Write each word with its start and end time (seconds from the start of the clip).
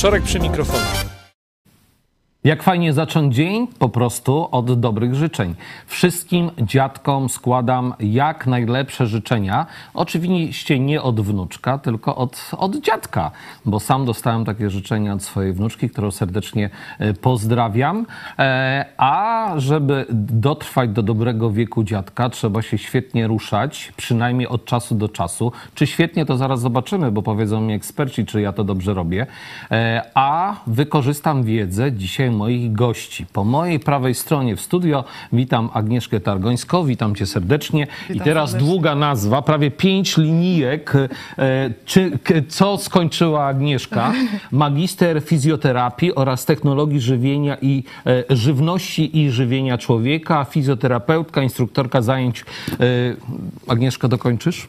Wieczorek 0.00 0.22
przy 0.22 0.40
mikrofonie. 0.40 1.09
Jak 2.44 2.62
fajnie 2.62 2.92
zacząć 2.92 3.34
dzień? 3.34 3.66
Po 3.78 3.88
prostu 3.88 4.48
od 4.50 4.80
dobrych 4.80 5.14
życzeń. 5.14 5.54
Wszystkim 5.86 6.50
dziadkom 6.58 7.28
składam 7.28 7.94
jak 8.00 8.46
najlepsze 8.46 9.06
życzenia. 9.06 9.66
Oczywiście 9.94 10.78
nie 10.78 11.02
od 11.02 11.20
wnuczka, 11.20 11.78
tylko 11.78 12.16
od, 12.16 12.50
od 12.58 12.76
dziadka, 12.76 13.30
bo 13.64 13.80
sam 13.80 14.04
dostałem 14.04 14.44
takie 14.44 14.70
życzenia 14.70 15.14
od 15.14 15.22
swojej 15.22 15.52
wnuczki, 15.52 15.90
którą 15.90 16.10
serdecznie 16.10 16.70
e, 16.98 17.14
pozdrawiam. 17.14 18.06
E, 18.38 18.84
A 18.96 19.52
żeby 19.56 20.06
dotrwać 20.10 20.90
do 20.90 21.02
dobrego 21.02 21.50
wieku 21.50 21.84
dziadka, 21.84 22.30
trzeba 22.30 22.62
się 22.62 22.78
świetnie 22.78 23.26
ruszać, 23.26 23.92
przynajmniej 23.96 24.48
od 24.48 24.64
czasu 24.64 24.94
do 24.94 25.08
czasu. 25.08 25.52
Czy 25.74 25.86
świetnie, 25.86 26.26
to 26.26 26.36
zaraz 26.36 26.60
zobaczymy, 26.60 27.12
bo 27.12 27.22
powiedzą 27.22 27.60
mi 27.60 27.74
eksperci, 27.74 28.26
czy 28.26 28.40
ja 28.40 28.52
to 28.52 28.64
dobrze 28.64 28.94
robię. 28.94 29.26
E, 29.70 30.10
A 30.14 30.56
wykorzystam 30.66 31.42
wiedzę 31.42 31.92
dzisiaj 31.92 32.29
moich 32.30 32.72
gości. 32.72 33.26
Po 33.32 33.44
mojej 33.44 33.80
prawej 33.80 34.14
stronie 34.14 34.56
w 34.56 34.60
studio 34.60 35.04
witam 35.32 35.70
Agnieszkę 35.74 36.20
Targońską, 36.20 36.84
witam 36.84 37.14
cię 37.14 37.26
serdecznie. 37.26 37.86
I 38.10 38.12
Witam 38.12 38.24
teraz 38.24 38.50
serdecznie. 38.50 38.70
długa 38.72 38.94
nazwa, 38.94 39.42
prawie 39.42 39.70
pięć 39.70 40.16
linijek. 40.16 40.92
E, 40.94 41.08
Czy, 41.84 42.18
co 42.48 42.78
skończyła 42.78 43.44
Agnieszka? 43.46 44.12
Magister 44.52 45.22
fizjoterapii 45.22 46.14
oraz 46.14 46.44
technologii 46.44 47.00
żywienia 47.00 47.56
i 47.62 47.84
e, 48.06 48.24
żywności 48.36 49.18
i 49.18 49.30
żywienia 49.30 49.78
człowieka, 49.78 50.44
fizjoterapeutka, 50.44 51.42
instruktorka 51.42 52.02
zajęć. 52.02 52.44
E, 52.70 52.74
Agnieszka, 53.68 54.08
dokończysz? 54.08 54.66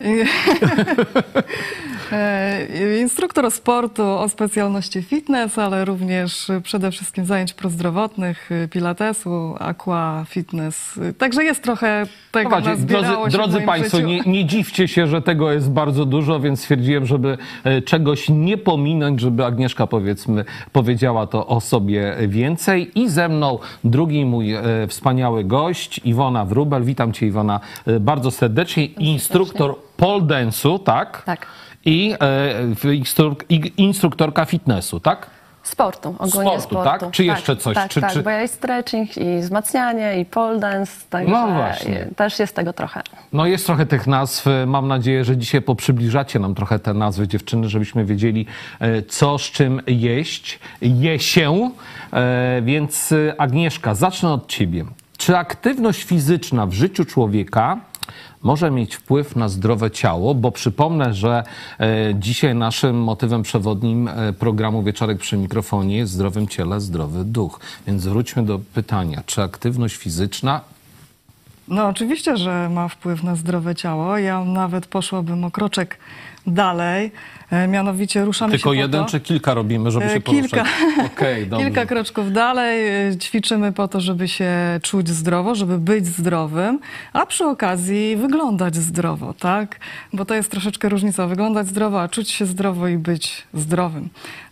E, 2.12 2.98
Instruktor 3.00 3.50
sportu 3.50 4.02
o 4.02 4.28
specjalności 4.28 5.02
fitness, 5.02 5.58
ale 5.58 5.84
również 5.84 6.48
przede 6.62 6.90
wszystkim 6.90 7.24
zajęć 7.24 7.54
prozdrowotnych, 7.54 8.50
e, 8.52 8.68
pilatesu, 8.68 9.54
aqua, 9.58 10.24
fitness. 10.28 11.00
Także 11.18 11.44
jest 11.44 11.62
trochę 11.62 12.06
tego 12.32 12.50
Zobaczcie, 12.50 12.70
nazbierało 12.70 13.16
drodzy, 13.16 13.24
się 13.24 13.28
w 13.30 13.32
drodzy 13.32 13.54
moim 13.54 13.66
Państwo, 13.66 13.96
życiu. 13.96 14.08
nie, 14.08 14.20
nie 14.20 14.44
dziwcie 14.44 14.88
się, 14.88 15.06
że 15.06 15.22
tego 15.22 15.52
jest 15.52 15.70
bardzo 15.70 16.04
dużo, 16.04 16.40
więc 16.40 16.60
stwierdziłem, 16.60 17.06
żeby 17.06 17.38
e, 17.64 17.82
czegoś 17.82 18.28
nie 18.28 18.58
pominąć, 18.58 19.20
żeby 19.20 19.44
Agnieszka 19.44 19.86
powiedzmy 19.86 20.44
powiedziała 20.72 21.26
to 21.26 21.46
o 21.46 21.60
sobie 21.60 22.16
więcej. 22.28 22.90
I 22.94 23.08
ze 23.08 23.28
mną 23.28 23.58
drugi 23.84 24.24
mój 24.24 24.54
e, 24.54 24.62
wspaniały 24.88 25.44
gość, 25.44 26.00
Iwona 26.04 26.44
Wrubel. 26.44 26.84
Witam 26.84 27.12
Cię 27.12 27.26
Iwona 27.26 27.60
bardzo 28.00 28.30
serdecznie. 28.30 28.84
Instruktor 28.84 29.76
pole 29.96 30.22
dance'u, 30.22 30.78
tak? 30.78 31.22
Tak. 31.26 31.46
I 31.84 32.14
e, 32.20 33.44
i 33.48 33.72
instruktorka 33.76 34.44
fitnessu, 34.44 35.00
tak? 35.00 35.26
Sportu, 35.62 36.08
ogólnie 36.18 36.30
Sportu, 36.60 36.60
sportu. 36.62 36.84
tak? 37.04 37.10
Czy 37.10 37.24
jeszcze 37.24 37.56
coś? 37.56 37.74
Tak, 37.74 37.90
Czy- 37.90 38.00
tak, 38.00 38.12
czy- 38.12 38.22
bo 38.22 38.30
ja 38.30 38.42
i 38.42 38.48
stretching, 38.48 39.16
i 39.16 39.38
wzmacnianie, 39.40 40.20
i 40.20 40.24
pole 40.24 40.58
dance, 40.60 40.92
także 41.10 41.32
No 41.32 41.46
właśnie. 41.46 42.06
też 42.16 42.38
jest 42.38 42.54
tego 42.56 42.72
trochę. 42.72 43.02
No 43.32 43.46
jest 43.46 43.66
trochę 43.66 43.86
tych 43.86 44.06
nazw. 44.06 44.46
Mam 44.66 44.88
nadzieję, 44.88 45.24
że 45.24 45.36
dzisiaj 45.36 45.62
poprzybliżacie 45.62 46.38
nam 46.38 46.54
trochę 46.54 46.78
te 46.78 46.94
nazwy 46.94 47.28
dziewczyny, 47.28 47.68
żebyśmy 47.68 48.04
wiedzieli, 48.04 48.46
e, 48.80 49.02
co 49.02 49.38
z 49.38 49.42
czym 49.42 49.80
jeść, 49.86 50.58
je 50.82 51.18
się. 51.18 51.70
E, 52.12 52.62
Więc 52.62 53.12
e, 53.12 53.40
Agnieszka, 53.40 53.94
zacznę 53.94 54.32
od 54.32 54.46
ciebie. 54.48 54.84
Czy 55.18 55.36
aktywność 55.36 56.02
fizyczna 56.04 56.66
w 56.66 56.72
życiu 56.72 57.04
człowieka 57.04 57.76
może 58.42 58.70
mieć 58.70 58.96
wpływ 58.96 59.36
na 59.36 59.48
zdrowe 59.48 59.90
ciało? 59.90 60.34
Bo 60.34 60.52
przypomnę, 60.52 61.14
że 61.14 61.42
e, 61.80 62.14
dzisiaj 62.14 62.54
naszym 62.54 62.96
motywem 62.96 63.42
przewodnim 63.42 64.08
e, 64.08 64.32
programu 64.32 64.82
Wieczorek 64.82 65.18
przy 65.18 65.36
mikrofonie 65.36 65.96
jest 65.96 66.12
zdrowym 66.12 66.48
ciele, 66.48 66.80
zdrowy 66.80 67.24
duch. 67.24 67.60
Więc 67.86 68.06
wróćmy 68.06 68.42
do 68.42 68.58
pytania, 68.74 69.22
czy 69.26 69.42
aktywność 69.42 69.96
fizyczna 69.96 70.60
No 71.70 71.88
oczywiście, 71.88 72.36
że 72.36 72.68
ma 72.68 72.88
wpływ 72.88 73.22
na 73.22 73.36
zdrowe 73.36 73.74
ciało. 73.74 74.18
Ja 74.18 74.44
nawet 74.44 74.86
poszłabym 74.86 75.44
o 75.44 75.50
kroczek 75.50 75.98
dalej. 76.46 77.12
E, 77.50 77.68
Mianowicie 77.68 78.24
ruszamy 78.24 78.50
Tylko 78.50 78.60
się 78.62 78.64
po 78.70 78.72
jeden 78.82 79.04
to, 79.04 79.10
czy 79.10 79.20
kilka 79.20 79.54
robimy, 79.54 79.90
żeby 79.90 80.04
E, 80.06 80.08
się 80.14 80.20
kilka. 80.20 80.56
poruszać? 80.56 81.48
Dobrze. 81.48 81.66
Kilka 81.66 81.86
kroczków 81.86 82.32
dalej 82.32 83.08
e, 83.08 83.16
ćwiczymy 83.16 83.72
po 83.72 83.88
to, 83.88 84.00
żeby 84.00 84.28
się 84.28 84.52
czuć 84.82 85.08
zdrowo, 85.08 85.54
żeby 85.54 85.78
być 85.78 86.06
zdrowym, 86.06 86.78
a 87.12 87.26
przy 87.26 87.44
okazji 87.46 88.16
wyglądać 88.16 88.76
zdrowo, 88.76 89.34
tak? 89.34 89.78
Bo 90.12 90.24
to 90.24 90.34
jest 90.34 90.50
troszeczkę 90.50 90.88
różnica. 90.88 91.26
Wyglądać 91.26 91.66
zdrowo, 91.68 92.02
a 92.02 92.08
czuć 92.08 92.30
się 92.30 92.46
zdrowo 92.46 92.88
i 92.88 92.98
być 92.98 93.46
zdrowym. 93.54 94.08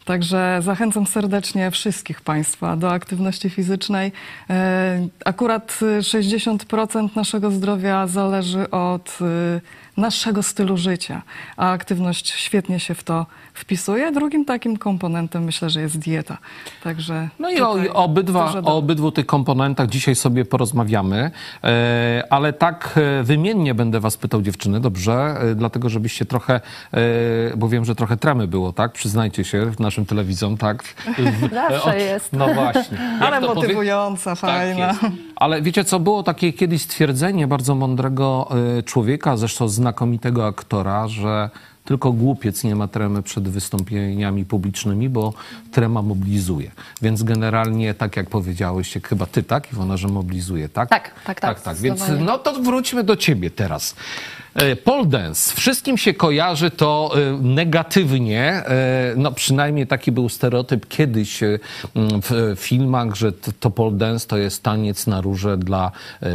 Także 0.09 0.59
zachęcam 0.63 1.07
serdecznie 1.07 1.71
wszystkich 1.71 2.21
Państwa 2.21 2.77
do 2.77 2.93
aktywności 2.93 3.51
fizycznej. 3.51 4.13
E, 4.51 5.09
Akurat 5.25 5.79
e, 5.83 6.01
60% 6.01 7.17
naszego 7.17 7.51
zdrowia 7.51 8.07
zależy 8.07 8.71
od 8.71 9.19
e, 9.21 9.61
naszego 9.99 10.43
stylu 10.43 10.77
życia, 10.77 11.23
a 11.57 11.71
aktywność 11.73 12.31
świetnie 12.31 12.81
się 12.81 12.95
w 12.95 13.05
to 13.05 13.27
wpisuje. 13.55 14.13
Drugim 14.13 14.45
takim 14.45 14.77
komponentem 14.77 15.45
myślę, 15.45 15.71
że 15.71 15.81
jest 15.81 15.99
dieta. 15.99 16.39
Także 16.85 17.29
No 17.39 17.51
i 17.51 17.61
o, 17.61 17.95
obydwa, 17.95 18.53
o 18.65 18.77
obydwu 18.77 19.13
tych 19.13 19.27
komponentach 19.27 19.89
dzisiaj 19.89 20.15
sobie 20.15 20.45
porozmawiamy, 20.45 21.31
e, 21.65 22.23
ale 22.31 22.53
tak 22.53 22.99
e, 23.21 23.23
wymiennie 23.23 23.75
będę 23.75 24.01
was 24.01 24.17
pytał 24.17 24.43
dziewczyny, 24.43 24.81
dobrze? 24.81 25.37
E, 25.41 25.55
dlatego, 25.55 25.89
żebyście 25.89 26.25
trochę, 26.27 26.61
bo 27.57 27.69
wiem, 27.69 27.85
że 27.85 27.95
trochę 27.95 28.17
tremy 28.17 28.47
było, 28.47 28.73
tak? 28.73 28.93
Przyznajcie 28.93 29.45
się 29.45 29.71
naszym 29.79 30.07
telewizom, 30.07 30.57
tak? 30.57 30.83
W- 30.83 31.51
Zawsze 31.55 31.99
jest. 32.11 32.33
No 32.33 32.55
właśnie. 32.55 32.99
Jak 33.21 33.23
Ale 33.23 33.41
to 33.41 33.47
powie- 33.47 33.61
motywująca, 33.61 34.31
Tak 34.31 34.39
fajna. 34.39 34.87
jest. 34.87 35.01
Ale 35.39 35.63
wiecie 35.63 35.85
co, 35.85 36.01
było 36.01 36.23
takie 36.23 36.53
kiedyś 36.53 36.83
stwierdzenie 36.83 37.47
bardzo 37.47 37.75
mądrego 37.75 38.49
e, 38.79 38.83
człowieka, 38.83 39.37
zresztą 39.37 39.69
znakomitego 39.69 40.47
aktora, 40.47 41.09
że 41.09 41.51
tylko 41.89 42.13
głupiec 42.13 42.65
nie 42.65 42.75
ma 42.75 42.89
tremy 42.89 43.23
przed 43.23 43.49
wystąpieniami 43.49 44.45
publicznymi, 44.45 45.09
bo 45.09 45.33
trema 45.73 46.03
mobilizuje. 46.03 46.71
Więc 47.03 47.23
generalnie, 47.23 47.95
tak 47.95 48.17
jak 48.17 48.31
powiedziałyście, 48.31 49.01
chyba 49.01 49.27
ty, 49.27 49.43
tak, 49.43 49.73
Iwona, 49.73 49.97
że 49.97 50.09
mobilizuje, 50.09 50.69
tak? 50.69 50.89
Tak, 50.89 51.11
tak, 51.25 51.41
tak, 51.41 51.41
tak, 51.41 51.61
tak. 51.63 51.77
Więc 51.77 52.03
no 52.21 52.39
to 52.39 52.53
wróćmy 52.53 53.05
do 53.05 53.17
ciebie 53.17 53.51
teraz. 53.51 53.95
E, 54.55 54.77
Pole 54.77 55.07
dance. 55.07 55.57
Wszystkim 55.57 55.99
się 55.99 56.15
kojarzy 56.15 56.71
to 56.71 57.11
e, 57.15 57.39
negatywnie. 57.43 58.43
e, 58.43 59.15
No 59.17 59.33
przynajmniej 59.33 59.87
taki 59.87 60.13
był 60.13 60.29
stereotyp 60.29 60.89
kiedyś 60.89 61.41
w 62.23 62.55
filmach, 62.57 63.15
że 63.15 63.33
to 63.33 63.71
pole 63.71 63.97
dance 63.97 64.27
to 64.27 64.37
jest 64.37 64.63
taniec 64.63 65.07
na 65.07 65.21
róże 65.21 65.57
dla 65.59 65.91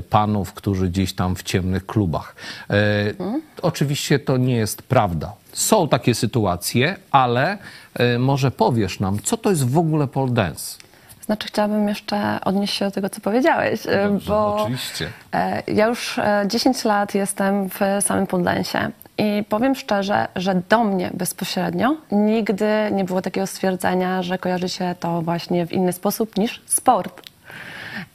panów, 0.10 0.54
którzy 0.54 0.90
gdzieś 0.90 1.14
tam 1.14 1.36
w 1.36 1.44
ciemnych 1.44 1.86
klubach. 1.86 2.36
E, 2.70 3.14
Oczywiście 3.62 4.20
to 4.20 4.38
nie 4.38 4.56
jest 4.56 4.82
prawda. 4.82 5.43
Są 5.54 5.88
takie 5.88 6.16
sytuacje, 6.16 6.96
ale 7.12 7.58
e, 7.94 8.20
może 8.20 8.52
powiesz 8.52 9.00
nam, 9.00 9.20
co 9.24 9.38
to 9.38 9.50
jest 9.50 9.70
w 9.70 9.78
ogóle 9.78 10.08
pole 10.08 10.32
dance? 10.32 10.78
Znaczy 11.26 11.48
chciałabym 11.48 11.88
jeszcze 11.88 12.40
odnieść 12.46 12.74
się 12.74 12.86
do 12.86 12.92
tego, 12.92 13.10
co 13.10 13.22
powiedziałeś, 13.22 13.80
e, 13.88 14.10
Dobrze, 14.10 14.30
bo 14.30 14.56
oczywiście. 14.56 15.10
e, 15.34 15.64
ja 15.68 15.88
już 15.88 16.20
e, 16.20 16.46
10 16.48 16.86
lat 16.86 17.16
jestem 17.16 17.70
w 17.70 17.80
samym 18.00 18.28
podlensie 18.28 18.92
i 19.18 19.44
powiem 19.50 19.76
szczerze, 19.76 20.28
że 20.36 20.62
do 20.70 20.84
mnie 20.84 21.12
bezpośrednio 21.14 21.96
nigdy 22.12 22.68
nie 22.92 23.04
było 23.04 23.22
takiego 23.22 23.48
stwierdzenia, 23.48 24.24
że 24.24 24.38
kojarzy 24.38 24.70
się 24.70 24.96
to 25.00 25.22
właśnie 25.22 25.66
w 25.68 25.72
inny 25.72 25.94
sposób 25.94 26.38
niż 26.38 26.62
sport. 26.66 27.22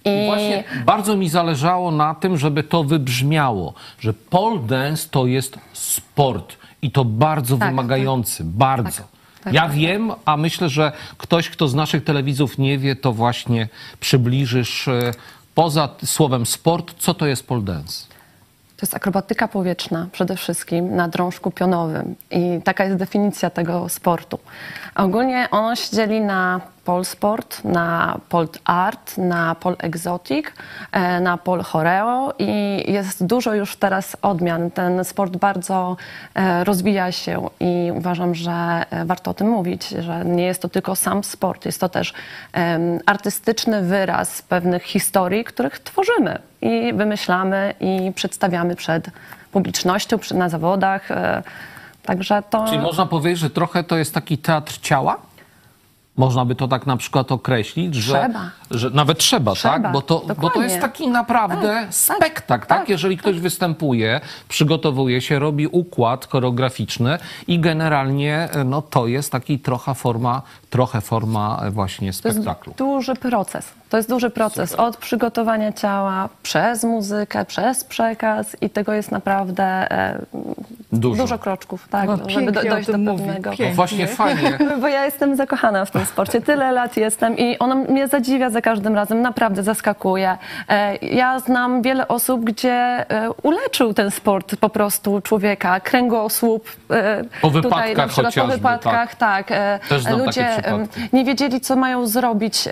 I 0.04 0.26
Właśnie 0.26 0.64
bardzo 0.84 1.16
mi 1.16 1.28
zależało 1.28 1.90
na 1.90 2.14
tym, 2.14 2.36
żeby 2.36 2.62
to 2.62 2.84
wybrzmiało, 2.84 3.74
że 4.00 4.12
pole 4.12 4.58
dance 4.58 5.08
to 5.10 5.26
jest 5.26 5.58
sport 5.72 6.56
i 6.82 6.90
to 6.90 7.04
bardzo 7.04 7.56
Tak, 7.56 7.68
wymagający, 7.68 8.44
bardzo. 8.44 8.98
Tak, 9.02 9.06
tak, 9.44 9.52
ja 9.52 9.62
tak, 9.62 9.72
wiem, 9.72 10.12
a 10.24 10.36
myślę, 10.36 10.68
że 10.68 10.92
ktoś, 11.18 11.50
kto 11.50 11.68
z 11.68 11.74
naszych 11.74 12.04
telewizów 12.04 12.58
nie 12.58 12.78
wie, 12.78 12.96
to 12.96 13.12
właśnie 13.12 13.68
przybliżysz 14.00 14.88
e, 14.88 15.12
poza 15.54 15.88
słowem 16.04 16.46
sport, 16.46 16.94
co 16.98 17.14
to 17.14 17.26
jest 17.26 17.46
pole 17.46 17.62
dance. 17.62 18.04
To 18.76 18.82
jest 18.82 18.94
akrobatyka 18.94 19.48
powietrzna 19.48 20.06
przede 20.12 20.36
wszystkim 20.36 20.96
na 20.96 21.08
drążku 21.08 21.50
pionowym 21.50 22.14
i 22.30 22.60
taka 22.64 22.84
jest 22.84 22.96
definicja 22.96 23.50
tego 23.50 23.88
sportu. 23.88 24.38
Ogólnie 24.94 25.48
ono 25.50 25.76
się 25.76 25.96
dzieli 25.96 26.20
na 26.20 26.60
pole 26.88 27.04
sport, 27.04 27.64
na 27.64 28.18
pole 28.28 28.48
art, 28.64 29.18
na 29.18 29.54
pole 29.54 29.76
exotic, 29.78 30.46
e, 30.92 31.20
na 31.20 31.36
pole 31.36 31.62
choreo 31.62 32.32
i 32.38 32.84
jest 32.92 33.26
dużo 33.26 33.54
już 33.54 33.76
teraz 33.76 34.16
odmian. 34.22 34.70
Ten 34.70 35.04
sport 35.04 35.36
bardzo 35.36 35.96
e, 36.34 36.64
rozwija 36.64 37.12
się 37.12 37.50
i 37.60 37.92
uważam, 37.94 38.34
że 38.34 38.84
e, 38.90 39.04
warto 39.04 39.30
o 39.30 39.34
tym 39.34 39.48
mówić, 39.48 39.88
że 39.88 40.24
nie 40.24 40.44
jest 40.44 40.62
to 40.62 40.68
tylko 40.68 40.96
sam 40.96 41.24
sport, 41.24 41.66
jest 41.66 41.80
to 41.80 41.88
też 41.88 42.12
artystyczny 43.06 43.82
wyraz 43.82 44.42
pewnych 44.42 44.82
historii, 44.82 45.44
których 45.44 45.78
tworzymy 45.78 46.38
i 46.62 46.92
wymyślamy 46.92 47.74
i 47.80 48.12
przedstawiamy 48.14 48.76
przed 48.76 49.10
publicznością, 49.52 50.18
na 50.34 50.48
zawodach. 50.48 51.08
Także 52.02 52.42
to 52.50 52.66
Czyli 52.66 52.78
można 52.78 53.06
powiedzieć, 53.06 53.38
że 53.38 53.50
trochę 53.50 53.84
to 53.84 53.96
jest 53.96 54.14
taki 54.14 54.38
teatr 54.38 54.78
ciała? 54.80 55.27
Można 56.18 56.44
by 56.44 56.54
to 56.54 56.68
tak 56.68 56.86
na 56.86 56.96
przykład 56.96 57.32
określić, 57.32 57.94
że, 57.94 58.12
Trzeba. 58.12 58.50
że 58.70 58.90
nawet 58.90 59.18
trzeba, 59.18 59.52
Trzeba, 59.54 59.74
tak? 59.80 59.92
Bo 59.92 60.02
to, 60.02 60.22
bo 60.40 60.50
to 60.50 60.62
jest 60.62 60.80
taki 60.80 61.08
naprawdę 61.08 61.66
Tak, 61.66 61.84
tak, 61.84 61.94
spektakl, 61.94 62.66
tak? 62.66 62.66
tak, 62.66 62.88
Jeżeli 62.88 63.16
ktoś 63.16 63.40
występuje, 63.40 64.20
przygotowuje 64.48 65.20
się, 65.20 65.38
robi 65.38 65.66
układ 65.66 66.28
choreograficzny 66.30 67.18
i 67.46 67.60
generalnie 67.60 68.48
no, 68.64 68.82
to 68.82 69.06
jest 69.06 69.32
taki 69.32 69.58
trochę 69.58 69.94
forma, 69.94 70.42
trochę 70.70 71.00
forma 71.00 71.60
właśnie 71.70 72.12
To 72.12 72.28
jest 72.28 72.38
spektaklu. 72.38 72.72
duży 72.76 73.14
proces. 73.14 73.72
To 73.88 73.96
jest 73.96 74.08
duży 74.08 74.30
proces 74.30 74.74
od 74.74 74.96
przygotowania 74.96 75.72
ciała 75.72 76.28
przez 76.42 76.84
muzykę, 76.84 77.44
przez 77.44 77.84
przekaz 77.84 78.56
i 78.60 78.70
tego 78.70 78.92
jest 78.92 79.10
naprawdę 79.12 79.64
e, 79.64 80.18
Dużo. 80.92 81.22
dużo 81.22 81.38
kroczków, 81.38 81.88
tak, 81.90 82.06
No, 82.08 82.18
żeby 82.30 82.52
do, 82.52 82.62
dojść 82.62 82.86
do 82.86 82.92
pewnego. 82.92 83.50
No 83.58 83.70
właśnie 83.74 84.06
fajnie. 84.06 84.58
Bo 84.80 84.88
ja 84.88 85.04
jestem 85.04 85.36
zakochana 85.36 85.84
w 85.84 85.90
tym 85.90 86.04
sporcie. 86.04 86.40
Tyle 86.40 86.72
lat 86.72 86.96
jestem 86.96 87.38
i 87.38 87.58
ono 87.58 87.74
mnie 87.74 88.08
zadziwia 88.08 88.50
za 88.50 88.60
każdym 88.60 88.94
razem, 88.94 89.22
naprawdę 89.22 89.62
zaskakuje. 89.62 90.36
E, 90.68 90.96
Ja 90.96 91.40
znam 91.40 91.82
wiele 91.82 92.08
osób, 92.08 92.44
gdzie 92.44 92.72
e, 93.10 93.30
uleczył 93.42 93.94
ten 93.94 94.10
sport 94.10 94.56
po 94.56 94.68
prostu 94.68 95.20
człowieka, 95.20 95.80
kręgosłup. 95.80 96.68
e, 96.90 97.24
Po 97.40 97.50
tutaj 97.50 97.62
wypadkach 97.62 97.96
na 97.96 98.06
przykład, 98.06 98.26
chociażby, 98.34 98.52
Po 98.52 98.56
wypadkach, 98.58 99.14
tak. 99.14 99.46
e, 99.52 99.78
Też 99.88 100.02
znam 100.02 100.18
Ludzie 100.18 100.57
przypadki. 100.62 101.00
nie 101.12 101.24
wiedzieli, 101.24 101.60
co 101.60 101.76
mają 101.76 102.06
zrobić 102.06 102.68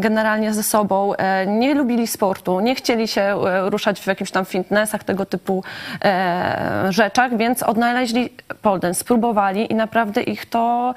generalnie 0.00 0.54
ze 0.54 0.62
sobą, 0.62 1.14
e, 1.14 1.46
nie 1.46 1.74
lubili 1.74 2.06
sportu, 2.06 2.60
nie 2.60 2.74
chcieli 2.74 3.08
się 3.08 3.20
e, 3.22 3.70
ruszać 3.70 4.00
w 4.00 4.06
jakimś 4.06 4.30
tam 4.30 4.44
fitnessach, 4.44 5.04
tego 5.04 5.26
typu 5.26 5.64
e, 6.04 6.86
rzeczach, 6.88 7.36
więc 7.36 7.62
odnaleźli 7.62 8.28
pole 8.62 8.80
dance, 8.80 9.00
spróbowali 9.00 9.72
i 9.72 9.74
naprawdę 9.74 10.22
ich 10.22 10.46
to 10.46 10.94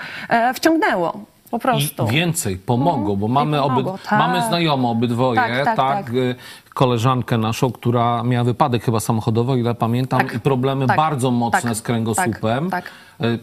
wciągnęło. 0.54 1.20
Po 1.52 1.60
prostu. 1.60 2.06
I 2.08 2.12
więcej, 2.12 2.58
pomogą, 2.58 3.16
bo 3.16 3.28
mamy, 3.28 3.58
pomogą, 3.60 3.90
oby, 3.92 4.00
tak. 4.10 4.20
mamy 4.20 4.42
znajomą 4.42 4.90
obydwoje, 4.92 5.36
tak, 5.36 5.52
Tak, 5.66 5.76
tak, 5.76 6.06
tak. 6.06 6.14
y, 6.14 6.36
koleżankę 6.74 7.38
naszą, 7.38 7.72
która 7.72 8.24
miała 8.24 8.44
wypadek 8.44 8.84
chyba 8.84 9.00
samochodowy, 9.00 9.60
ile 9.60 9.76
pamiętam, 9.76 10.20
Tak, 10.20 10.34
i 10.34 10.40
problemy 10.40 10.88
tak, 10.88 10.98
bardzo 10.98 11.32
mocne 11.32 11.76
z 11.76 11.82
kręgosłupem. 11.82 12.70
tak, 12.70 12.86
Y, 13.22 13.40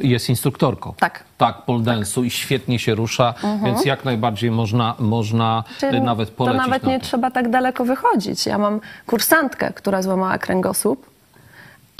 Jest 0.00 0.28
instruktorką. 0.28 0.94
Tak. 0.98 1.24
Tak, 1.38 1.62
pole 1.64 1.80
dance'u 1.80 2.24
i 2.24 2.30
świetnie 2.30 2.78
się 2.78 2.94
rusza, 2.94 3.34
więc 3.64 3.84
jak 3.84 4.04
najbardziej 4.04 4.50
można, 4.50 4.94
można 4.98 5.64
Czyli 5.78 5.96
y, 5.96 6.00
nawet 6.00 6.30
polecić 6.30 6.62
to 6.62 6.66
nawet 6.66 6.82
na 6.82 6.88
nie 6.88 6.98
to. 7.00 7.04
trzeba 7.04 7.30
tak 7.30 7.50
daleko 7.50 7.84
wychodzić. 7.84 8.46
Ja 8.46 8.58
mam 8.58 8.80
kursantkę, 9.06 9.72
która 9.72 10.02
złamała 10.02 10.38
kręgosłup 10.38 11.09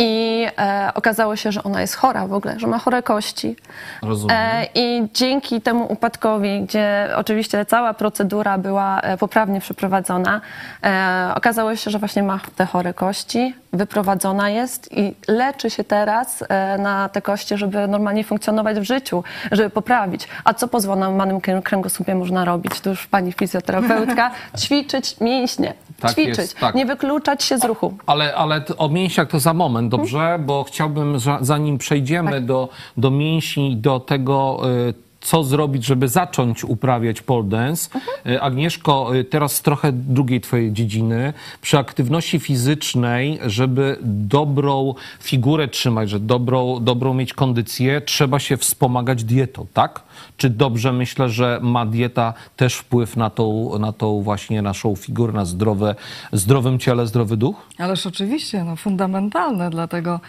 i 0.00 0.46
e, 0.58 0.90
okazało 0.94 1.36
się, 1.36 1.52
że 1.52 1.62
ona 1.62 1.80
jest 1.80 1.94
chora 1.94 2.26
w 2.26 2.32
ogóle, 2.32 2.60
że 2.60 2.66
ma 2.66 2.78
chore 2.78 3.02
kości. 3.02 3.56
Rozumiem. 4.02 4.36
E, 4.40 4.66
I 4.74 5.08
dzięki 5.14 5.60
temu 5.60 5.92
upadkowi, 5.92 6.62
gdzie 6.62 7.08
oczywiście 7.16 7.64
cała 7.64 7.94
procedura 7.94 8.58
była 8.58 9.00
e, 9.00 9.16
poprawnie 9.16 9.60
przeprowadzona, 9.60 10.40
e, 10.84 11.32
okazało 11.34 11.76
się, 11.76 11.90
że 11.90 11.98
właśnie 11.98 12.22
ma 12.22 12.40
te 12.56 12.66
chore 12.66 12.94
kości, 12.94 13.54
wyprowadzona 13.72 14.50
jest 14.50 14.92
i 14.92 15.14
leczy 15.28 15.70
się 15.70 15.84
teraz 15.84 16.44
e, 16.48 16.78
na 16.78 17.08
te 17.08 17.22
kości, 17.22 17.56
żeby 17.56 17.88
normalnie 17.88 18.24
funkcjonować 18.24 18.80
w 18.80 18.82
życiu, 18.82 19.24
żeby 19.52 19.70
poprawić. 19.70 20.28
A 20.44 20.54
co 20.54 20.68
po 20.68 20.80
złamanym 20.80 21.38
krę- 21.38 21.62
kręgosłupie 21.62 22.14
można 22.14 22.44
robić? 22.44 22.80
To 22.80 22.90
już 22.90 23.06
pani 23.06 23.32
fizjoterapeutka. 23.32 24.30
Ćwiczyć 24.62 25.20
mięśnie. 25.20 25.74
Tak 26.00 26.12
ćwiczyć. 26.12 26.38
jest, 26.38 26.58
tak. 26.58 26.74
Nie 26.74 26.86
wykluczać 26.86 27.42
się 27.44 27.58
z 27.58 27.64
ruchu. 27.64 27.94
Ale, 28.06 28.34
ale 28.34 28.62
o 28.78 28.88
mięsiach 28.88 29.28
to 29.28 29.40
za 29.40 29.54
moment, 29.54 29.90
dobrze? 29.90 30.38
Bo 30.46 30.64
chciałbym, 30.64 31.18
za- 31.18 31.38
zanim 31.40 31.78
przejdziemy 31.78 32.30
Tak. 32.30 32.44
do, 32.46 32.68
do 32.96 33.10
mięśni, 33.10 33.76
do 33.76 34.00
tego, 34.00 34.60
y, 34.88 34.94
co 35.20 35.44
zrobić, 35.44 35.84
żeby 35.84 36.08
zacząć 36.08 36.64
uprawiać 36.64 37.22
pole 37.22 37.44
dance. 37.44 37.90
Mhm. 37.94 38.38
Agnieszko, 38.42 39.16
y, 39.16 39.24
teraz 39.24 39.62
trochę 39.62 39.92
drugiej 39.92 40.40
twojej 40.40 40.72
dziedziny. 40.72 41.32
Przy 41.62 41.78
aktywności 41.78 42.40
fizycznej, 42.40 43.38
żeby 43.46 43.98
dobrą 44.02 44.94
figurę 45.20 45.68
trzymać, 45.68 46.10
że 46.10 46.20
dobrą, 46.20 46.80
dobrą 46.80 47.14
mieć 47.14 47.34
kondycję, 47.34 48.00
trzeba 48.00 48.38
się 48.38 48.56
wspomagać 48.56 49.24
dietą, 49.24 49.66
tak? 49.74 50.02
Czy 50.36 50.50
dobrze 50.50 50.92
myślę, 50.92 51.28
że 51.28 51.58
ma 51.62 51.86
dieta 51.86 52.34
też 52.56 52.74
wpływ 52.74 53.16
na 53.16 53.30
tą, 53.30 53.78
na 53.78 53.92
tą 53.92 54.22
właśnie 54.22 54.62
naszą 54.62 54.96
figurę, 54.96 55.32
na 55.32 55.44
zdrowe, 55.44 55.94
zdrowym 56.32 56.78
ciele, 56.78 57.06
zdrowy 57.06 57.36
duch? 57.36 57.66
Ależ 57.78 58.06
oczywiście, 58.06 58.64
no, 58.64 58.76
fundamentalne, 58.76 59.70
dlatego 59.70 60.20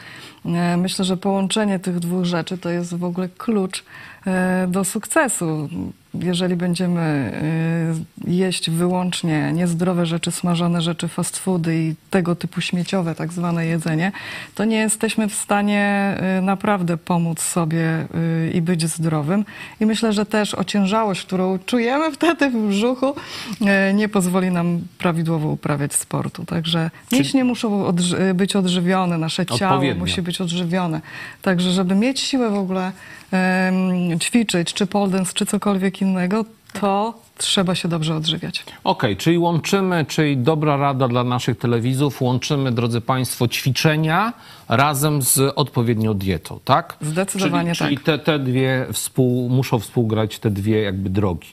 e, 0.45 0.77
myślę, 0.77 1.05
że 1.05 1.17
połączenie 1.17 1.79
tych 1.79 1.99
dwóch 1.99 2.25
rzeczy 2.25 2.57
to 2.57 2.69
jest 2.69 2.97
w 2.97 3.03
ogóle 3.03 3.29
klucz 3.29 3.79
e, 3.79 3.83
do 4.69 4.83
sukcesu. 4.83 5.69
Jeżeli 6.13 6.55
będziemy 6.55 7.01
e, 8.27 8.31
jeść 8.31 8.69
wyłącznie 8.69 9.51
niezdrowe 9.53 10.05
rzeczy, 10.05 10.31
smażone 10.31 10.81
rzeczy, 10.81 11.07
fast 11.07 11.39
foody 11.39 11.75
i 11.75 11.95
tego 12.09 12.35
typu 12.35 12.61
śmieciowe 12.61 13.15
tak 13.15 13.33
zwane 13.33 13.65
jedzenie, 13.65 14.11
to 14.55 14.65
nie 14.65 14.77
jesteśmy 14.77 15.29
w 15.29 15.33
stanie 15.33 15.79
e, 15.81 16.41
naprawdę 16.41 16.97
pomóc 16.97 17.41
sobie 17.41 17.85
e, 17.89 18.07
i 18.53 18.61
być 18.61 18.87
zdrowym. 18.87 19.45
I 19.79 19.85
myślę, 19.85 20.13
że 20.13 20.25
też 20.25 20.53
ociężałość, 20.53 21.25
którą 21.25 21.59
czujemy 21.65 22.11
wtedy 22.11 22.49
w 22.49 22.67
brzuchu, 22.67 23.15
nie 23.93 24.09
pozwoli 24.09 24.51
nam 24.51 24.81
prawidłowo 24.97 25.49
uprawiać 25.49 25.93
sportu. 25.93 26.45
Także 26.45 26.91
mięśnie 27.11 27.43
muszą 27.43 27.85
odży- 27.85 28.33
być 28.33 28.55
odżywione, 28.55 29.17
nasze 29.17 29.45
ciało 29.45 29.81
musi 29.99 30.21
być 30.21 30.41
odżywione. 30.41 31.01
Także, 31.41 31.71
żeby 31.71 31.95
mieć 31.95 32.19
siłę 32.19 32.49
w 32.49 32.55
ogóle 32.57 32.91
ćwiczyć, 34.19 34.73
czy 34.73 34.87
pole 34.87 35.11
dance, 35.11 35.33
czy 35.33 35.45
cokolwiek 35.45 36.00
innego, 36.01 36.45
to 36.73 37.13
trzeba 37.41 37.75
się 37.75 37.87
dobrze 37.87 38.15
odżywiać. 38.15 38.65
Okej, 38.83 39.17
czyli 39.17 39.37
łączymy, 39.37 40.05
czyli 40.05 40.37
dobra 40.37 40.77
rada 40.77 41.07
dla 41.07 41.23
naszych 41.23 41.57
telewizów, 41.57 42.21
łączymy, 42.21 42.71
drodzy 42.71 43.01
Państwo, 43.01 43.47
ćwiczenia 43.47 44.33
razem 44.69 45.21
z 45.21 45.53
odpowiednią 45.55 46.13
dietą, 46.13 46.59
tak? 46.65 46.97
Zdecydowanie 47.01 47.75
czyli, 47.75 47.97
tak. 47.97 48.05
Czyli 48.05 48.17
te, 48.17 48.25
te 48.25 48.39
dwie 48.39 48.87
współ, 48.93 49.49
muszą 49.49 49.79
współgrać 49.79 50.39
te 50.39 50.51
dwie 50.51 50.81
jakby 50.81 51.09
drogi. 51.09 51.47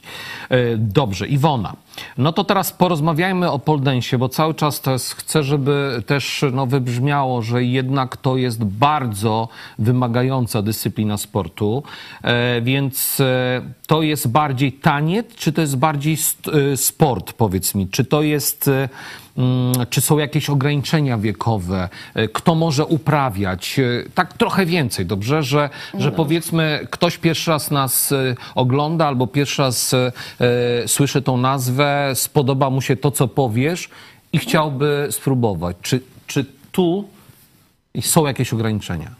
E, 0.49 0.77
Dobrze, 0.77 1.27
Iwona. 1.27 1.73
No 2.17 2.33
to 2.33 2.43
teraz 2.43 2.71
porozmawiajmy 2.71 3.51
o 3.51 3.59
poldensie, 3.59 4.17
bo 4.17 4.29
cały 4.29 4.53
czas 4.53 4.81
to 4.81 4.91
jest, 4.91 5.13
chcę, 5.13 5.43
żeby 5.43 6.03
też 6.05 6.45
no, 6.53 6.65
wybrzmiało, 6.65 7.41
że 7.41 7.63
jednak 7.63 8.17
to 8.17 8.37
jest 8.37 8.63
bardzo 8.63 9.47
wymagająca 9.79 10.61
dyscyplina 10.61 11.17
sportu, 11.17 11.83
e, 12.21 12.61
więc 12.61 13.19
e, 13.19 13.61
to 13.87 14.01
jest 14.01 14.27
bardziej 14.27 14.73
taniec, 14.73 15.35
czy 15.35 15.53
to 15.53 15.61
jest 15.61 15.77
bardziej 15.79 16.17
e, 16.73 16.77
sport, 16.77 17.33
powiedz 17.33 17.75
mi? 17.75 17.87
Czy 17.87 18.05
to 18.05 18.21
jest, 18.21 18.67
e, 18.67 18.89
mm, 19.37 19.73
czy 19.89 20.01
są 20.01 20.17
jakieś 20.17 20.49
ograniczenia 20.49 21.17
wiekowe? 21.17 21.89
E, 22.15 22.27
Kto 22.27 22.55
może 22.55 22.85
uprawiać? 22.85 23.79
Tak 24.15 24.33
trochę 24.33 24.65
więcej, 24.65 25.05
dobrze? 25.05 25.43
Że, 25.43 25.69
że 25.93 26.11
powiedzmy, 26.11 26.87
ktoś 26.91 27.17
pierwszy 27.17 27.51
raz 27.51 27.71
nas 27.71 28.13
ogląda 28.55 29.07
albo 29.07 29.27
pierwszy 29.27 29.61
raz 29.61 29.95
słyszy 30.87 31.21
tą 31.21 31.37
nazwę, 31.37 32.11
spodoba 32.15 32.69
mu 32.69 32.81
się 32.81 32.95
to, 32.95 33.11
co 33.11 33.27
powiesz 33.27 33.89
i 34.33 34.37
chciałby 34.37 35.07
spróbować. 35.11 35.77
Czy, 35.81 36.01
czy 36.27 36.45
tu 36.71 37.07
są 38.01 38.27
jakieś 38.27 38.53
ograniczenia? 38.53 39.11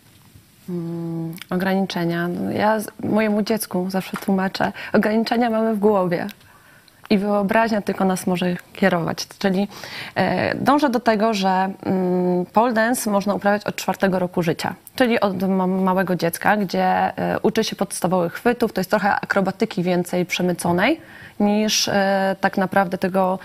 Ograniczenia. 1.49 2.27
No 2.27 2.51
Ja 2.51 2.77
mojemu 3.03 3.41
dziecku 3.41 3.89
zawsze 3.89 4.17
tłumaczę, 4.17 4.71
ograniczenia 4.93 5.49
mamy 5.49 5.75
w 5.75 5.79
głowie. 5.79 6.27
I 7.09 7.17
wyobraźnia 7.17 7.81
tylko 7.81 8.05
nas 8.05 8.27
może 8.27 8.55
kierować. 8.73 9.27
Czyli 9.39 9.67
e, 10.15 10.55
dążę 10.55 10.89
do 10.89 10.99
tego, 10.99 11.33
że 11.33 11.49
mm, 11.49 12.45
pole 12.45 12.73
dance 12.73 13.11
można 13.11 13.33
uprawiać 13.33 13.63
od 13.63 13.75
czwartego 13.75 14.19
roku 14.19 14.43
życia. 14.43 14.73
Czyli 14.95 15.19
od 15.19 15.43
ma- 15.43 15.67
małego 15.67 16.15
dziecka, 16.15 16.57
gdzie 16.57 16.83
e, 16.85 17.39
uczy 17.39 17.63
się 17.63 17.75
podstawowych 17.75 18.33
chwytów. 18.33 18.73
To 18.73 18.79
jest 18.79 18.89
trochę 18.89 19.15
akrobatyki 19.15 19.83
więcej 19.83 20.25
przemyconej 20.25 21.01
niż 21.39 21.87
e, 21.87 22.35
tak 22.41 22.57
naprawdę 22.57 22.97
tego 22.97 23.39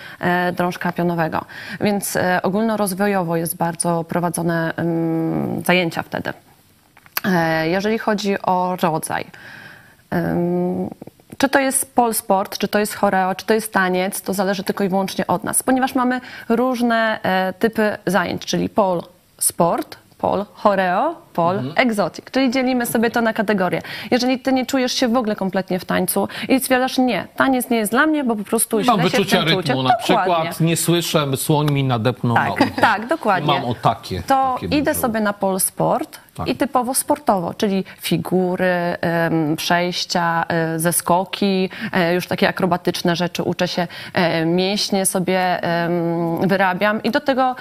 drążka 0.53 0.93
pionowego. 0.93 1.45
Więc 1.81 2.19
ogólnorozwojowo 2.43 3.37
jest 3.37 3.57
bardzo 3.57 4.05
prowadzone 4.05 4.73
mm, 4.77 5.63
zajęcia 5.67 6.03
wtedy. 6.03 6.33
Jeżeli 7.65 7.99
chodzi 7.99 8.43
o 8.43 8.77
rodzaj, 8.83 9.27
czy 11.39 11.49
to 11.49 11.61
jest 11.61 11.95
pole 11.95 12.15
sport, 12.15 12.59
czy 12.59 12.69
to 12.69 12.79
jest 12.79 12.95
choreo, 12.95 13.35
czy 13.35 13.47
to 13.47 13.55
jest 13.55 13.73
taniec, 13.73 14.23
to 14.23 14.35
zależy 14.35 14.65
tylko 14.65 14.85
i 14.85 14.89
wyłącznie 14.89 15.27
od 15.27 15.45
nas, 15.45 15.63
ponieważ 15.63 15.95
mamy 15.95 16.21
różne 16.49 17.19
e, 17.23 17.53
typy 17.53 17.99
zajęć, 18.07 18.45
czyli 18.45 18.69
pole 18.69 19.03
sport, 19.39 19.97
pole 20.19 20.45
choreo 20.55 21.24
pol, 21.35 21.57
Mhm. 21.59 21.89
exotic, 21.89 22.25
czyli 22.31 22.51
dzielimy 22.51 22.87
sobie 22.87 23.11
to 23.11 23.21
na 23.21 23.33
kategorie. 23.33 23.83
Jeżeli 24.11 24.39
ty 24.39 24.53
nie 24.53 24.67
czujesz 24.67 24.93
się 24.93 25.09
w 25.09 25.17
ogóle 25.17 25.37
kompletnie 25.37 25.79
w 25.79 25.85
tańcu 25.85 26.29
i 26.49 26.61
stwierdzasz, 26.61 26.99
nie, 26.99 27.27
taniec 27.37 27.71
nie 27.71 27.77
jest 27.77 27.91
dla 27.93 28.07
mnie, 28.07 28.25
bo 28.25 28.37
po 28.37 28.45
prostu 28.45 28.79
Nie 28.81 28.85
mam 28.85 29.01
źle 29.01 29.11
się 29.11 29.17
w 29.17 29.19
wyczucia 29.19 29.39
tym 29.39 29.49
rytmu, 29.49 29.63
czuję. 29.73 29.83
na 29.89 29.97
przykład 29.97 30.61
nie 30.61 30.77
słyszę, 30.77 31.27
słoń 31.37 31.71
mi 31.71 31.85
nadepnął 31.85 32.35
na 32.37 32.45
Tak, 32.45 32.53
ucho. 32.61 32.65
tak, 32.81 33.07
dokładnie. 33.07 33.53
Mam 33.55 33.65
o 33.65 33.75
takie. 33.75 34.23
To 34.23 34.57
takie 34.61 34.77
idę 34.77 34.95
sobie 34.95 35.21
na 35.21 35.33
pol 35.33 35.61
sport 35.61 36.19
Tak. 36.35 36.49
i 36.49 36.57
typowo 36.57 36.95
sportowo, 36.95 37.55
czyli 37.55 37.85
figury, 38.01 38.97
przejścia, 39.57 40.45
e, 40.49 40.79
zeskoki, 40.79 41.71
e, 41.93 42.15
już 42.15 42.27
takie 42.27 42.49
akrobatyczne 42.49 43.17
rzeczy. 43.17 43.43
Uczę 43.43 43.69
się, 43.69 43.87
e, 44.13 44.45
mięśnie 44.47 45.07
sobie 45.07 45.61
wyrabiam 46.41 47.03
i 47.03 47.11
do 47.11 47.21
tego 47.21 47.55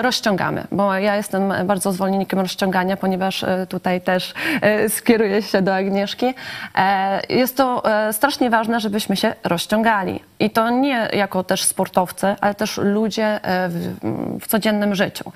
rozciągamy, 0.00 0.64
bo 0.72 0.94
ja 0.94 1.16
jestem 1.16 1.52
bardzo 1.64 1.92
zwolennikiem 1.92 2.40
rozciągania, 2.40 2.96
ponieważ 2.96 3.13
e, 3.44 3.66
tutaj 3.66 4.00
też 4.00 4.34
e, 4.60 4.88
skieruję 4.88 5.42
się 5.42 5.62
do 5.62 5.74
Agnieszki. 5.74 6.34
E, 6.74 7.20
Jest 7.28 7.56
to 7.56 7.82
strasznie 8.12 8.50
ważne, 8.50 8.80
żebyśmy 8.80 9.16
się 9.16 9.34
rozciągali. 9.44 10.20
I 10.40 10.50
to 10.50 10.70
nie 10.70 11.08
jako 11.12 11.44
też 11.44 11.64
sportowcy, 11.64 12.26
ale 12.40 12.54
też 12.54 12.76
ludzie 12.78 13.40
w, 13.68 13.96
w 14.40 14.46
codziennym 14.46 14.94
życiu. 14.94 15.32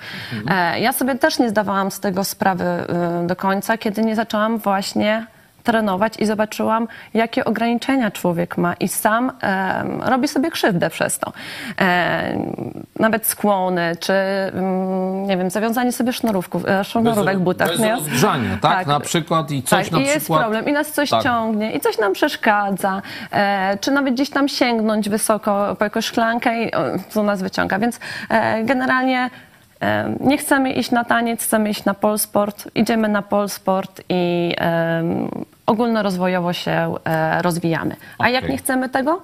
E, 0.49 0.79
Ja 0.79 0.93
sobie 0.93 1.15
też 1.15 1.39
nie 1.39 1.49
zdawałam 1.49 1.91
z 1.91 1.99
tego 1.99 2.23
sprawy 2.23 2.65
do 3.27 3.35
końca, 3.35 3.77
kiedy 3.77 4.01
nie 4.01 4.15
zaczęłam 4.15 4.57
właśnie 4.57 5.25
trenować 5.63 6.13
i 6.19 6.25
zobaczyłam, 6.25 6.87
jakie 7.13 7.45
ograniczenia 7.45 8.11
człowiek 8.11 8.57
ma 8.57 8.73
i 8.73 8.87
sam 8.87 9.31
e, 9.43 9.83
robi 10.09 10.27
sobie 10.27 10.51
krzywdę 10.51 10.89
przez 10.89 11.19
to. 11.19 11.33
E, 11.81 12.37
nawet 12.99 13.27
skłony, 13.27 13.95
czy 13.99 14.13
mm, 14.13 15.27
nie 15.27 15.37
wiem, 15.37 15.49
zawiązanie 15.49 15.91
sobie 15.91 16.13
sznurówków, 16.13 16.67
e, 16.67 16.83
sznurówek 16.83 17.39
w 17.39 17.41
butach. 17.41 17.67
bez 17.67 17.79
nie? 17.79 17.91
rozgrzania, 17.91 18.57
tak? 18.61 18.87
Na 18.87 18.99
przykład 18.99 19.51
i 19.51 19.63
coś 19.63 19.85
tak, 19.85 19.91
na 19.91 19.99
i 19.99 20.01
jest 20.01 20.17
przykład... 20.17 20.41
problem 20.41 20.67
i 20.67 20.71
nas 20.71 20.91
coś 20.91 21.09
Tak. 21.09 21.23
ciągnie 21.23 21.71
i 21.71 21.79
coś 21.79 21.97
nam 21.97 22.13
przeszkadza, 22.13 23.01
e, 23.31 23.77
czy 23.77 23.91
nawet 23.91 24.13
gdzieś 24.13 24.29
tam 24.29 24.47
sięgnąć 24.47 25.09
wysoko 25.09 25.75
po 25.79 25.83
jakąś 25.83 26.05
szklankę 26.05 26.63
i 26.63 26.73
o, 26.73 26.81
co 27.09 27.23
nas 27.23 27.41
wyciąga, 27.41 27.79
więc 27.79 27.99
e, 28.29 28.63
generalnie 28.63 29.29
nie 30.19 30.37
chcemy 30.37 30.73
iść 30.73 30.91
na 30.91 31.03
taniec, 31.03 31.43
chcemy 31.43 31.69
iść 31.69 31.85
na 31.85 31.93
polsport, 31.93 32.67
idziemy 32.75 33.09
na 33.09 33.21
polsport 33.21 34.01
i 34.09 34.55
ogólnorozwojowo 35.65 36.53
się 36.53 36.95
e, 37.05 37.41
rozwijamy. 37.41 37.95
A 38.17 38.29
jak 38.29 38.49
nie 38.49 38.57
chcemy 38.57 38.89
tego? 38.89 39.21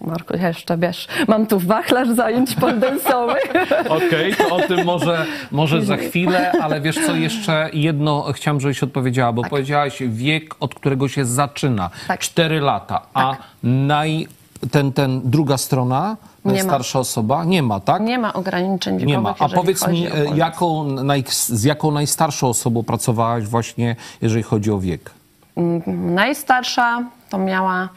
Marku, 0.00 0.36
jeszcze 0.36 0.78
wiesz, 0.78 1.08
mam 1.28 1.46
tu 1.46 1.58
wachlarz 1.58 2.08
zajęć 2.08 2.54
poldensowych. 2.54 3.52
Okej, 4.06 4.34
to 4.36 4.56
o 4.56 4.60
tym 4.60 4.84
może, 4.84 5.26
może 5.50 5.82
za 5.84 5.96
chwilę, 5.96 6.52
ale 6.62 6.80
wiesz 6.80 7.06
co, 7.06 7.14
jeszcze 7.14 7.70
jedno 7.72 8.32
chciałam, 8.32 8.60
żebyś 8.60 8.82
odpowiedziała, 8.82 9.32
bo 9.32 9.42
powiedziałaś 9.42 10.02
wiek, 10.08 10.54
od 10.60 10.74
którego 10.74 11.08
się 11.08 11.24
zaczyna. 11.24 11.90
Tak. 12.08 12.20
Cztery 12.20 12.60
lata, 12.60 13.02
a 13.14 13.36
naj, 13.62 14.28
ten, 14.70 14.92
ten 14.92 15.20
druga 15.24 15.58
strona, 15.58 16.16
Nie 16.44 16.50
ma. 16.50 16.56
najstarsza 16.56 16.98
osoba, 16.98 17.44
nie 17.44 17.62
ma, 17.62 17.80
tak? 17.80 18.02
Nie 18.02 18.18
ma 18.18 18.32
ograniczeń 18.32 18.98
wiekowych, 18.98 19.16
Nie 19.16 19.20
ma. 19.20 19.34
A 19.38 19.48
powiedz 19.48 19.88
mi, 19.88 20.06
jaką, 20.34 20.84
naj, 20.84 21.24
z 21.28 21.64
jaką 21.64 21.90
najstarszą 21.90 22.48
osobą 22.48 22.82
pracowałaś 22.82 23.44
właśnie, 23.44 23.96
jeżeli 24.22 24.42
chodzi 24.42 24.70
o 24.70 24.78
wiek? 24.78 25.10
Najstarsza 25.86 27.04
to 27.30 27.38
miała 27.38 27.88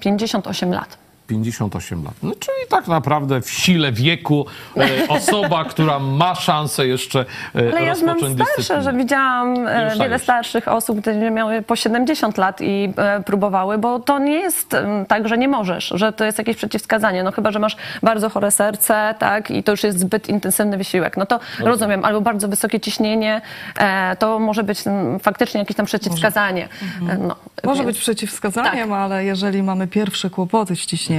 58 0.00 0.72
lat. 0.72 0.98
58 1.32 2.04
lat. 2.04 2.14
No, 2.22 2.30
czyli 2.40 2.56
tak 2.68 2.88
naprawdę 2.88 3.40
w 3.40 3.50
sile 3.50 3.92
wieku 3.92 4.46
e, 4.76 5.08
osoba, 5.08 5.64
która 5.70 5.98
ma 5.98 6.34
szansę 6.34 6.86
jeszcze 6.86 7.20
e, 7.54 7.58
Ale 7.72 7.82
ja 7.82 7.94
znam 7.94 8.18
starsze, 8.18 8.34
dyscyplinę. 8.34 8.82
że 8.82 8.92
widziałam 8.92 9.66
e, 9.66 9.96
wiele 9.98 10.18
starszych 10.18 10.68
osób, 10.68 11.00
które 11.00 11.30
miały 11.30 11.62
po 11.62 11.76
70 11.76 12.38
lat 12.38 12.60
i 12.60 12.92
e, 12.96 13.22
próbowały, 13.22 13.78
bo 13.78 13.98
to 14.00 14.18
nie 14.18 14.38
jest 14.38 14.74
em, 14.74 15.06
tak, 15.06 15.28
że 15.28 15.38
nie 15.38 15.48
możesz, 15.48 15.92
że 15.94 16.12
to 16.12 16.24
jest 16.24 16.38
jakieś 16.38 16.56
przeciwwskazanie. 16.56 17.22
No 17.22 17.32
chyba, 17.32 17.50
że 17.50 17.58
masz 17.58 17.76
bardzo 18.02 18.28
chore 18.30 18.50
serce, 18.50 19.14
tak, 19.18 19.50
i 19.50 19.62
to 19.62 19.72
już 19.72 19.82
jest 19.84 19.98
zbyt 19.98 20.28
intensywny 20.28 20.76
wysiłek. 20.78 21.16
No 21.16 21.26
to 21.26 21.40
rozumiem, 21.60 22.04
albo 22.04 22.20
bardzo 22.20 22.48
wysokie 22.48 22.80
ciśnienie, 22.80 23.40
e, 23.78 24.16
to 24.16 24.38
może 24.38 24.62
być 24.62 24.86
mm, 24.86 25.18
faktycznie 25.20 25.60
jakieś 25.60 25.76
tam 25.76 25.86
przeciwwskazanie. 25.86 26.68
E, 27.08 27.18
No, 27.18 27.36
Może 27.64 27.82
więc- 27.82 27.86
być 27.86 27.98
przeciwwskazaniem, 27.98 28.88
Tak. 28.88 28.98
ale 28.98 29.24
jeżeli 29.24 29.62
mamy 29.62 29.86
pierwsze 29.86 30.30
kłopoty 30.30 30.76
z 30.76 30.86
ciśnieniem, 30.86 31.17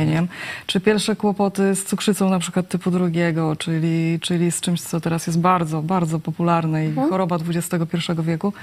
czy 0.68 0.79
pierwsze 0.79 1.15
kłopoty 1.15 1.75
z 1.75 1.86
cukrzycą 1.86 2.29
na 2.29 2.39
przykład 2.39 2.68
typu 2.68 2.91
drugiego, 2.91 3.56
czyli, 3.56 4.20
czyli 4.22 4.51
z 4.51 4.62
czymś, 4.62 4.82
co 4.82 5.01
teraz 5.01 5.27
jest 5.27 5.39
bardzo, 5.39 5.82
bardzo 5.82 6.20
popularne 6.20 6.86
i 6.86 6.89
Mhm. 6.89 7.10
choroba 7.10 7.38
XXI 7.50 8.12
wieku, 8.20 8.53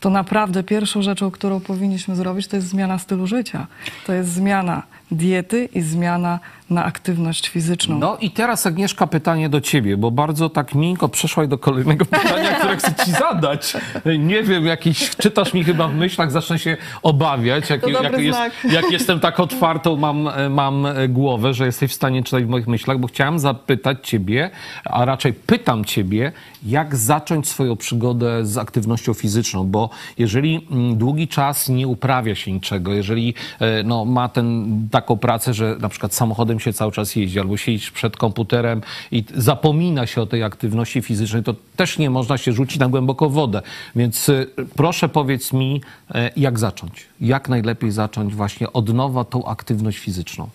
to 0.00 0.10
naprawdę 0.10 0.62
pierwszą 0.62 1.02
rzeczą, 1.02 1.30
którą 1.30 1.60
powinniśmy 1.60 2.16
zrobić, 2.16 2.46
to 2.46 2.56
jest 2.56 2.68
zmiana 2.68 2.98
stylu 2.98 3.26
życia. 3.26 3.66
To 4.06 4.12
jest 4.12 4.30
zmiana 4.32 4.82
diety 5.10 5.68
i 5.74 5.82
zmiana 5.82 6.38
na 6.70 6.84
aktywność 6.84 7.48
fizyczną. 7.48 7.98
No 7.98 8.16
i 8.20 8.30
teraz 8.30 8.66
Agnieszka 8.66 9.06
pytanie 9.06 9.48
do 9.48 9.60
ciebie, 9.60 9.96
bo 9.96 10.10
bardzo 10.10 10.48
tak 10.50 10.74
miękko 10.74 11.08
przeszłaś 11.08 11.48
do 11.48 11.58
kolejnego 11.58 12.04
pytania, 12.20 12.54
które 12.54 12.76
chcę 12.76 13.04
ci 13.04 13.10
zadać. 13.10 13.76
Nie 14.18 14.42
wiem, 14.42 14.66
jakiś, 14.66 15.10
czytasz 15.16 15.54
mi 15.54 15.64
chyba 15.64 15.88
w 15.88 15.94
myślach, 15.94 16.30
zacznę 16.30 16.58
się 16.58 16.76
obawiać. 17.02 17.70
Jak, 17.70 17.80
To 17.80 17.90
dobry 17.90 18.04
jak, 18.04 18.20
jest, 18.20 18.38
znak. 18.38 18.52
jak 18.72 18.90
jestem 18.90 19.20
tak 19.20 19.40
otwartą, 19.40 19.96
mam, 19.96 20.28
mam 20.50 20.86
głowę, 21.08 21.54
że 21.54 21.66
jesteś 21.66 21.90
w 21.90 21.94
stanie 21.94 22.22
czytać 22.22 22.44
w 22.44 22.48
moich 22.48 22.66
myślach, 22.66 22.98
bo 22.98 23.08
chciałem 23.08 23.38
zapytać 23.38 24.08
ciebie, 24.08 24.50
a 24.84 25.04
raczej 25.04 25.32
pytam 25.32 25.84
ciebie, 25.84 26.32
jak 26.66 26.96
zacząć 26.96 27.48
swoją 27.48 27.76
przygodę 27.76 28.46
z 28.46 28.58
aktywnością 28.58 29.14
fizyczną, 29.14 29.64
bo 29.64 29.90
jeżeli 30.18 30.66
mm, 30.70 30.96
długi 30.96 31.28
czas 31.28 31.68
nie 31.68 31.88
uprawia 31.88 32.34
się 32.34 32.52
niczego, 32.52 32.92
jeżeli 32.92 33.34
e, 33.60 33.82
no, 33.82 34.04
ma 34.04 34.28
ten, 34.28 34.66
taką 34.96 35.16
pracę, 35.16 35.54
że 35.54 35.76
na 35.80 35.88
przykład 35.88 36.14
samochodem 36.14 36.60
się 36.60 36.72
cały 36.72 36.92
czas 36.92 37.16
jeździ, 37.16 37.40
albo 37.40 37.56
siedzisz 37.56 37.90
przed 37.90 38.16
komputerem 38.16 38.80
i 39.12 39.24
zapomina 39.34 40.06
się 40.06 40.22
o 40.22 40.26
tej 40.26 40.42
aktywności 40.42 41.02
fizycznej, 41.02 41.42
to 41.42 41.54
też 41.76 41.98
nie 41.98 42.10
można 42.10 42.38
się 42.38 42.52
rzucić 42.52 42.78
na 42.78 42.88
głęboką 42.88 43.28
wodę. 43.28 43.62
Więc 43.96 44.28
e, 44.28 44.46
proszę 44.76 45.08
powiedz 45.08 45.52
mi, 45.52 45.80
e, 46.14 46.30
jak 46.36 46.58
zacząć? 46.58 47.06
Jak 47.20 47.48
najlepiej 47.48 47.90
zacząć 47.90 48.34
właśnie 48.34 48.72
od 48.72 48.94
nowa 48.94 49.24
tą 49.24 49.44
aktywność 49.44 49.98
fizyczną? 49.98 50.48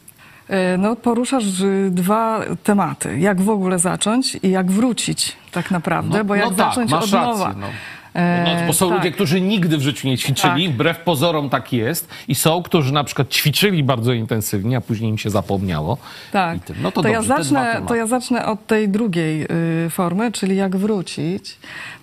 E, 0.49 0.77
No, 0.77 0.95
poruszasz 0.95 1.59
y, 1.61 1.89
dwa 1.91 2.41
tematy. 2.63 3.19
Jak 3.19 3.41
w 3.41 3.49
ogóle 3.49 3.79
zacząć 3.79 4.37
i 4.43 4.49
jak 4.49 4.71
wrócić 4.71 5.35
tak 5.51 5.71
naprawdę, 5.71 6.17
No- 6.17 6.25
bo 6.25 6.35
jak 6.35 6.45
no 6.45 6.55
tak, 6.55 6.57
zacząć 6.57 6.93
od 6.93 6.99
rację, 7.01 7.17
nowa. 7.21 7.53
no. 7.59 7.67
E, 8.13 8.43
No, 8.61 8.67
bo 8.67 8.73
są 8.73 8.89
tak. 8.89 8.97
ludzie, 8.97 9.11
którzy 9.11 9.41
nigdy 9.41 9.77
w 9.77 9.81
życiu 9.81 10.07
nie 10.07 10.17
ćwiczyli, 10.17 10.65
Tak. 10.65 10.73
wbrew 10.75 10.99
pozorom 10.99 11.49
tak 11.49 11.73
jest. 11.73 12.07
I 12.27 12.35
są, 12.35 12.63
którzy 12.63 12.93
na 12.93 13.03
przykład 13.03 13.29
ćwiczyli 13.29 13.83
bardzo 13.83 14.13
intensywnie, 14.13 14.77
a 14.77 14.81
później 14.81 15.09
im 15.11 15.17
się 15.17 15.29
zapomniało. 15.29 15.97
Tak. 16.31 16.57
No 16.81 16.91
to, 16.91 17.01
to, 17.01 17.07
ja 17.07 17.13
dobrze, 17.15 17.33
dwa 17.33 17.43
zacznę, 17.43 17.81
to 17.87 17.95
ja 17.95 18.07
zacznę 18.07 18.45
od 18.45 18.67
tej 18.67 18.89
drugiej 18.89 19.43
y, 19.85 19.89
formy, 19.89 20.31
czyli 20.31 20.55
jak 20.55 20.75
wrócić. 20.75 21.57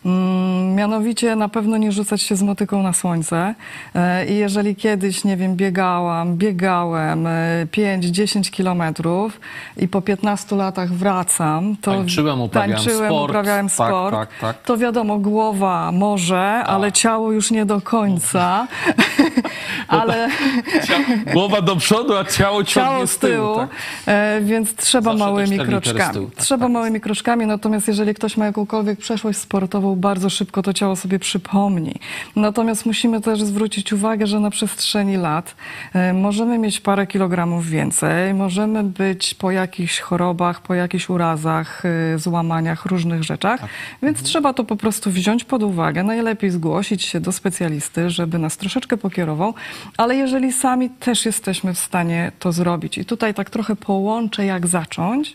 Mm, 0.07 0.75
mianowicie 0.75 1.37
na 1.37 1.49
pewno 1.49 1.77
nie 1.77 1.93
rzucać 1.93 2.23
się 2.23 2.37
z 2.37 2.43
motyką 2.43 2.83
na 2.83 2.93
słońce. 2.93 3.55
E, 3.95 4.27
I 4.27 4.37
jeżeli 4.37 4.77
kiedyś, 4.77 5.25
nie 5.25 5.37
wiem, 5.37 5.57
biegałam, 5.57 6.37
biegałem 6.37 7.27
e, 7.27 7.67
5-10 7.73 8.51
kilometrów 8.51 9.41
i 9.77 9.89
po 9.89 10.03
15 10.03 10.57
latach 10.57 10.93
wracam, 10.93 11.77
to 11.81 11.91
Tańczyłem, 11.93 12.41
uprawiałem 12.41 12.77
tańczyłem, 12.77 13.11
sport. 13.11 13.31
uprawiałem 13.31 13.67
Tak, 13.67 13.75
sport, 13.75 14.15
tak, 14.15 14.29
tak. 14.41 14.63
to 14.63 14.77
wiadomo, 14.77 15.19
głowa 15.19 15.93
może, 15.99 16.41
ale 16.67 16.93
ciało 16.93 17.33
już 17.33 17.51
nie 17.51 17.67
do 17.67 17.81
końca. 17.81 18.67
ale 19.89 20.29
Głowa 21.33 21.61
do 21.63 21.77
przodu, 21.77 22.17
a 22.17 22.25
ciało 22.25 22.65
ciągnie 22.65 22.93
ciało 22.93 23.07
z 23.07 23.19
tyłu, 23.19 23.57
tak? 23.57 23.69
e, 24.07 24.41
więc 24.43 24.75
trzeba 24.75 25.11
Zawsze 25.11 25.19
małymi 25.25 25.49
te 25.49 25.55
cztery 25.55 25.69
litery 25.73 25.87
z 25.87 25.93
kroczkami. 25.93 26.15
tyłu, 26.15 26.31
tak, 26.31 26.45
trzeba 26.45 26.65
tak 26.67 26.73
małymi 26.73 27.01
kroczkami, 27.01 27.47
natomiast 27.47 27.89
jeżeli 27.89 28.15
ktoś 28.15 28.37
ma 28.37 28.47
jakąkolwiek 28.47 28.99
przeszłość 28.99 29.39
sportową, 29.39 29.97
bardzo 29.97 30.31
szybko 30.31 30.63
to 30.63 30.73
ciało 30.73 30.97
sobie 30.97 31.19
przypomni. 31.19 31.95
Natomiast 32.37 32.87
musimy 32.87 33.21
też 33.21 33.43
zwrócić 33.43 33.93
uwagę, 33.93 34.27
że 34.27 34.41
na 34.41 34.51
przestrzeni 34.51 35.17
lat 35.17 35.55
e, 35.95 36.13
możemy 36.13 36.59
mieć 36.59 36.81
parę 36.81 37.07
kilogramów 37.07 37.67
więcej, 37.69 38.35
możemy 38.35 38.85
być 38.85 39.35
po 39.35 39.51
jakichś 39.51 40.01
chorobach, 40.01 40.61
po 40.63 40.75
jakichś 40.75 41.09
urazach, 41.11 41.83
e, 42.15 42.19
złamaniach, 42.19 42.87
różnych 42.87 43.23
rzeczach, 43.25 43.61
Tak. 43.61 43.71
więc 44.03 44.23
trzeba 44.23 44.53
to 44.53 44.65
po 44.65 44.77
prostu 44.77 45.11
wziąć 45.11 45.45
pod 45.45 45.63
uwagę, 45.63 45.88
najlepiej 45.97 46.51
zgłosić 46.51 47.03
się 47.03 47.21
do 47.21 47.33
specjalisty, 47.33 48.11
żeby 48.11 48.39
nas 48.39 48.57
troszeczkę 48.57 48.97
pokierował, 48.97 49.55
ale 49.97 50.17
jeżeli 50.17 50.53
sami 50.53 50.91
też 50.91 51.27
jesteśmy 51.27 51.75
w 51.75 51.79
stanie 51.79 52.33
to 52.39 52.53
zrobić 52.53 52.99
i 52.99 53.05
tutaj 53.05 53.35
tak 53.35 53.51
trochę 53.51 53.77
połączę, 53.77 54.45
jak 54.45 54.67
zacząć, 54.67 55.35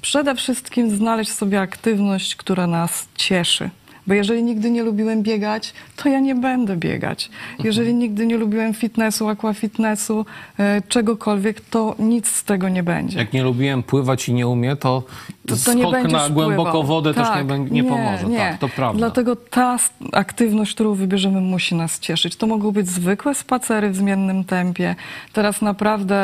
przede 0.00 0.34
wszystkim 0.34 0.90
znaleźć 0.90 1.32
sobie 1.32 1.60
aktywność, 1.60 2.36
która 2.36 2.66
nas 2.66 3.08
cieszy. 3.14 3.70
Bo 4.06 4.14
jeżeli 4.14 4.42
nigdy 4.42 4.70
nie 4.70 4.82
lubiłem 4.82 5.22
biegać, 5.22 5.72
to 5.96 6.08
ja 6.08 6.20
nie 6.20 6.34
będę 6.34 6.76
biegać. 6.76 7.30
Jeżeli 7.64 7.94
nigdy 7.94 8.26
nie 8.26 8.36
lubiłem 8.36 8.74
fitnessu, 8.74 9.28
aquafitnessu, 9.28 10.26
e, 10.58 10.82
czegokolwiek, 10.88 11.60
to 11.60 11.96
nic 11.98 12.28
z 12.28 12.44
tego 12.44 12.68
nie 12.68 12.82
będzie. 12.82 13.18
Jak 13.18 13.32
nie 13.32 13.42
lubiłem 13.42 13.82
pływać 13.82 14.28
i 14.28 14.34
nie 14.34 14.46
umiem, 14.48 14.76
to 14.76 15.02
to, 15.46 15.54
to 15.64 15.74
nie 15.74 15.86
będziesz 15.90 16.12
na 16.12 16.28
głęboką 16.28 16.82
wodę 16.82 17.14
też 17.14 17.28
Tak, 17.28 17.38
nie, 17.38 17.44
będzie- 17.44 17.74
nie, 17.74 17.84
pomoże. 17.84 18.26
Tak, 18.36 18.58
to 18.58 18.68
prawda. 18.68 18.98
Dlatego 18.98 19.36
ta 19.36 19.76
aktywność, 20.12 20.74
którą 20.74 20.94
wybierzemy, 20.94 21.40
musi 21.40 21.74
nas 21.74 21.98
cieszyć. 22.00 22.36
To 22.36 22.46
mogą 22.46 22.70
być 22.72 22.88
zwykłe 22.88 23.34
spacery 23.34 23.90
w 23.90 23.96
zmiennym 23.96 24.44
tempie. 24.44 24.94
Teraz 25.32 25.62
naprawdę 25.62 26.16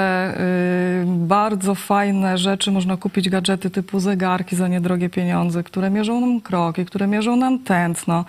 y, 1.02 1.04
bardzo 1.06 1.74
fajne 1.74 2.38
rzeczy 2.38 2.70
można 2.70 2.96
kupić, 2.96 3.28
gadżety 3.28 3.70
typu 3.70 4.00
zegarki 4.00 4.56
za 4.56 4.68
niedrogie 4.68 5.08
pieniądze, 5.08 5.62
które 5.62 5.90
mierzą 5.90 6.20
nam 6.20 6.40
kroki, 6.40 6.84
które 6.84 7.06
mierzą 7.06 7.36
nam 7.36 7.58
tętno. 7.58 8.24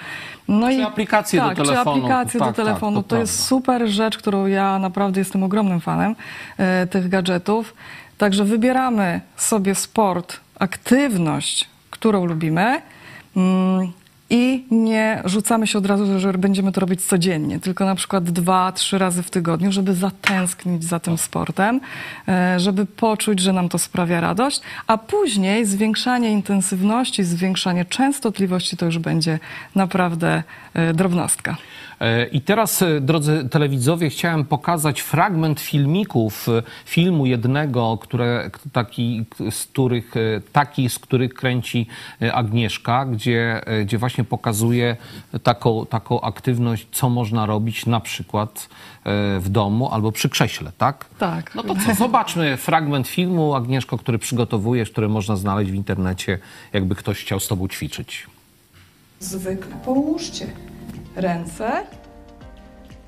No 0.47 0.69
Czy 0.69 0.83
aplikacje 0.85 1.41
do 1.41 1.47
tak, 1.47 1.57
telefonu. 1.57 1.83
Czy 1.83 1.89
aplikacje 1.89 2.39
Tak, 2.39 2.49
do 2.49 2.55
tak, 2.55 2.65
telefonu. 2.65 3.03
to 3.03 3.09
to 3.09 3.17
jest 3.17 3.43
super 3.45 3.87
rzecz, 3.87 4.17
którą 4.17 4.45
ja 4.45 4.79
naprawdę 4.79 5.21
jestem 5.21 5.43
ogromnym 5.43 5.79
fanem 5.81 6.15
e, 6.57 6.87
tych 6.87 7.09
gadżetów. 7.09 7.73
Także 8.17 8.45
wybieramy 8.45 9.21
sobie 9.37 9.75
sport, 9.75 10.39
aktywność, 10.61 11.69
którą 11.89 12.25
lubimy. 12.25 12.81
Mm, 13.35 13.91
I 14.29 14.65
nie 14.71 15.21
rzucamy 15.25 15.67
się 15.67 15.77
od 15.77 15.85
razu, 15.85 16.19
że 16.19 16.33
będziemy 16.33 16.71
to 16.71 16.81
robić 16.81 17.05
codziennie, 17.05 17.59
tylko 17.59 17.85
na 17.85 17.95
przykład 17.95 18.23
dwa, 18.29 18.71
trzy 18.71 18.97
razy 18.97 19.23
w 19.23 19.29
tygodniu, 19.29 19.71
żeby 19.71 19.93
zatęsknić 19.93 20.83
za 20.83 20.99
tym 20.99 21.17
sportem, 21.17 21.81
e, 22.27 22.59
żeby 22.59 22.85
poczuć, 22.85 23.39
że 23.39 23.53
nam 23.53 23.69
to 23.69 23.79
sprawia 23.79 24.21
radość, 24.21 24.61
a 24.87 24.97
później 24.97 25.65
zwiększanie 25.65 26.31
intensywności, 26.31 27.23
zwiększanie 27.23 27.85
częstotliwości 27.85 28.77
to 28.77 28.85
już 28.85 28.99
będzie 28.99 29.39
naprawdę 29.75 30.43
e, 30.73 30.93
drobnostka. 30.93 31.57
E, 32.01 32.25
I 32.25 32.41
teraz, 32.41 32.81
e, 32.81 33.01
drodzy 33.01 33.49
telewidzowie, 33.51 34.09
chciałem 34.09 34.45
pokazać 34.45 35.01
fragment 35.01 35.59
filmików 35.59 36.49
e, 36.49 36.63
filmu 36.85 37.25
jednego, 37.25 37.97
które, 38.01 38.49
taki, 38.71 39.25
z 39.49 39.65
których, 39.65 40.13
taki, 40.51 40.89
z 40.89 40.99
których 40.99 41.33
kręci 41.33 41.87
Agnieszka, 42.33 43.05
gdzie, 43.05 43.61
gdzie 43.85 43.97
właśnie 43.97 44.23
pokazuje 44.23 44.95
taką, 45.43 45.85
taką 45.85 46.21
aktywność, 46.21 46.87
co 46.91 47.09
można 47.09 47.45
robić 47.45 47.85
na 47.85 47.99
przykład 47.99 48.69
w 49.39 49.45
domu 49.49 49.89
albo 49.91 50.11
przy 50.11 50.29
krześle, 50.29 50.71
tak? 50.77 51.05
Tak. 51.19 51.55
No 51.55 51.63
to 51.63 51.75
co, 51.75 51.93
zobaczmy 51.93 52.57
fragment 52.57 53.07
filmu, 53.07 53.55
Agnieszko, 53.55 53.97
który 53.97 54.19
przygotowujesz, 54.19 54.91
który 54.91 55.09
można 55.09 55.35
znaleźć 55.35 55.71
w 55.71 55.75
internecie, 55.75 56.39
jakby 56.73 56.95
ktoś 56.95 57.21
chciał 57.21 57.39
z 57.39 57.47
tobą 57.47 57.67
ćwiczyć. 57.67 58.27
Zwykle 59.19 59.75
połóżcie 59.85 60.47
ręce 61.15 61.85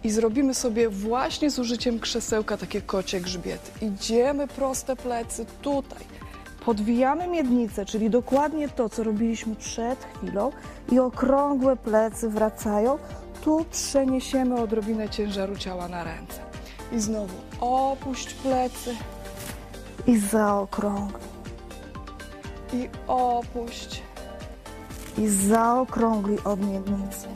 i 0.03 0.11
zrobimy 0.11 0.53
sobie 0.53 0.89
właśnie 0.89 1.51
z 1.51 1.59
użyciem 1.59 1.99
krzesełka 1.99 2.57
takie 2.57 2.81
kocie 2.81 3.21
grzbiety. 3.21 3.85
Idziemy 3.85 4.47
proste 4.47 4.95
plecy 4.95 5.45
tutaj. 5.61 6.03
Podwijamy 6.65 7.27
miednicę, 7.27 7.85
czyli 7.85 8.09
dokładnie 8.09 8.69
to, 8.69 8.89
co 8.89 9.03
robiliśmy 9.03 9.55
przed 9.55 9.99
chwilą 10.03 10.51
i 10.91 10.99
okrągłe 10.99 11.75
plecy 11.75 12.29
wracają. 12.29 12.97
Tu 13.41 13.65
przeniesiemy 13.71 14.61
odrobinę 14.61 15.09
ciężaru 15.09 15.55
ciała 15.57 15.87
na 15.87 16.03
ręce. 16.03 16.39
I 16.91 16.99
znowu 16.99 17.33
opuść 17.59 18.33
plecy 18.33 18.95
I 20.07 20.19
zaokrągli, 20.19 21.23
i 22.73 22.89
opuść. 23.07 24.01
i 25.17 25.27
zaokrągli 25.27 26.37
od 26.43 26.59
miednicy. 26.71 27.27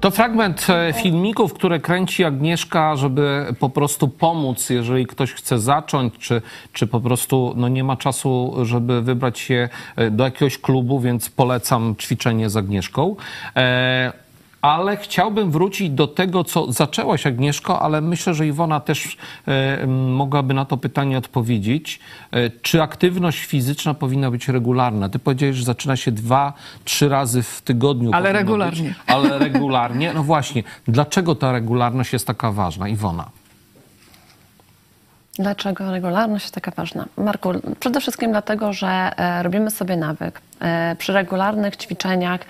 To 0.00 0.10
fragment 0.10 0.66
e, 0.70 0.92
filmików, 0.92 1.54
które 1.54 1.80
kręci 1.80 2.24
Agnieszka, 2.24 2.96
żeby 2.96 3.54
po 3.58 3.70
prostu 3.70 4.08
pomóc, 4.08 4.70
jeżeli 4.70 5.06
ktoś 5.06 5.32
chce 5.32 5.58
zacząć, 5.58 6.14
czy, 6.18 6.42
czy 6.72 6.86
po 6.86 7.00
prostu 7.00 7.54
no, 7.56 7.68
nie 7.68 7.84
ma 7.84 7.96
czasu, 7.96 8.56
żeby 8.62 9.02
wybrać 9.02 9.38
się 9.38 9.68
e, 9.96 10.10
do 10.10 10.24
jakiegoś 10.24 10.58
klubu, 10.58 11.00
więc 11.00 11.30
polecam 11.30 11.96
ćwiczenie 11.96 12.50
z 12.50 12.56
Agnieszką. 12.56 13.16
E, 13.56 14.12
ale 14.62 14.96
chciałbym 14.96 15.50
wrócić 15.50 15.90
do 15.90 16.06
tego, 16.06 16.44
co 16.44 16.72
zaczęłaś, 16.72 17.26
Agnieszko, 17.26 17.82
ale 17.82 18.00
myślę, 18.00 18.34
że 18.34 18.46
Iwona 18.46 18.80
też 18.80 19.16
e, 19.48 19.86
mogłaby 19.86 20.54
na 20.54 20.64
to 20.64 20.76
pytanie 20.76 21.18
odpowiedzieć. 21.18 22.00
E, 22.30 22.50
czy 22.50 22.82
aktywność 22.82 23.44
fizyczna 23.44 23.94
powinna 23.94 24.30
być 24.30 24.48
regularna? 24.48 25.08
Ty 25.08 25.18
powiedziałeś, 25.18 25.56
że 25.56 25.64
zaczyna 25.64 25.96
się 25.96 26.12
dwa, 26.12 26.52
trzy 26.84 27.08
razy 27.08 27.42
w 27.42 27.62
tygodniu. 27.62 28.10
Ale 28.14 28.32
regularnie. 28.32 28.88
Być, 28.88 28.98
ale 29.06 29.38
regularnie. 29.38 30.12
No 30.14 30.22
właśnie, 30.22 30.62
dlaczego 30.88 31.34
ta 31.34 31.52
regularność 31.52 32.12
jest 32.12 32.26
taka 32.26 32.52
ważna? 32.52 32.88
Iwona. 32.88 33.30
Dlaczego 35.38 35.90
regularność 35.90 36.44
jest 36.44 36.54
taka 36.54 36.70
ważna? 36.70 37.06
Marku, 37.16 37.52
przede 37.80 38.00
wszystkim 38.00 38.30
dlatego, 38.30 38.72
że 38.72 38.88
e, 38.88 39.42
robimy 39.42 39.70
sobie 39.70 39.96
nawyk. 39.96 40.40
Przy 40.98 41.12
regularnych 41.12 41.76
ćwiczeniach. 41.76 42.40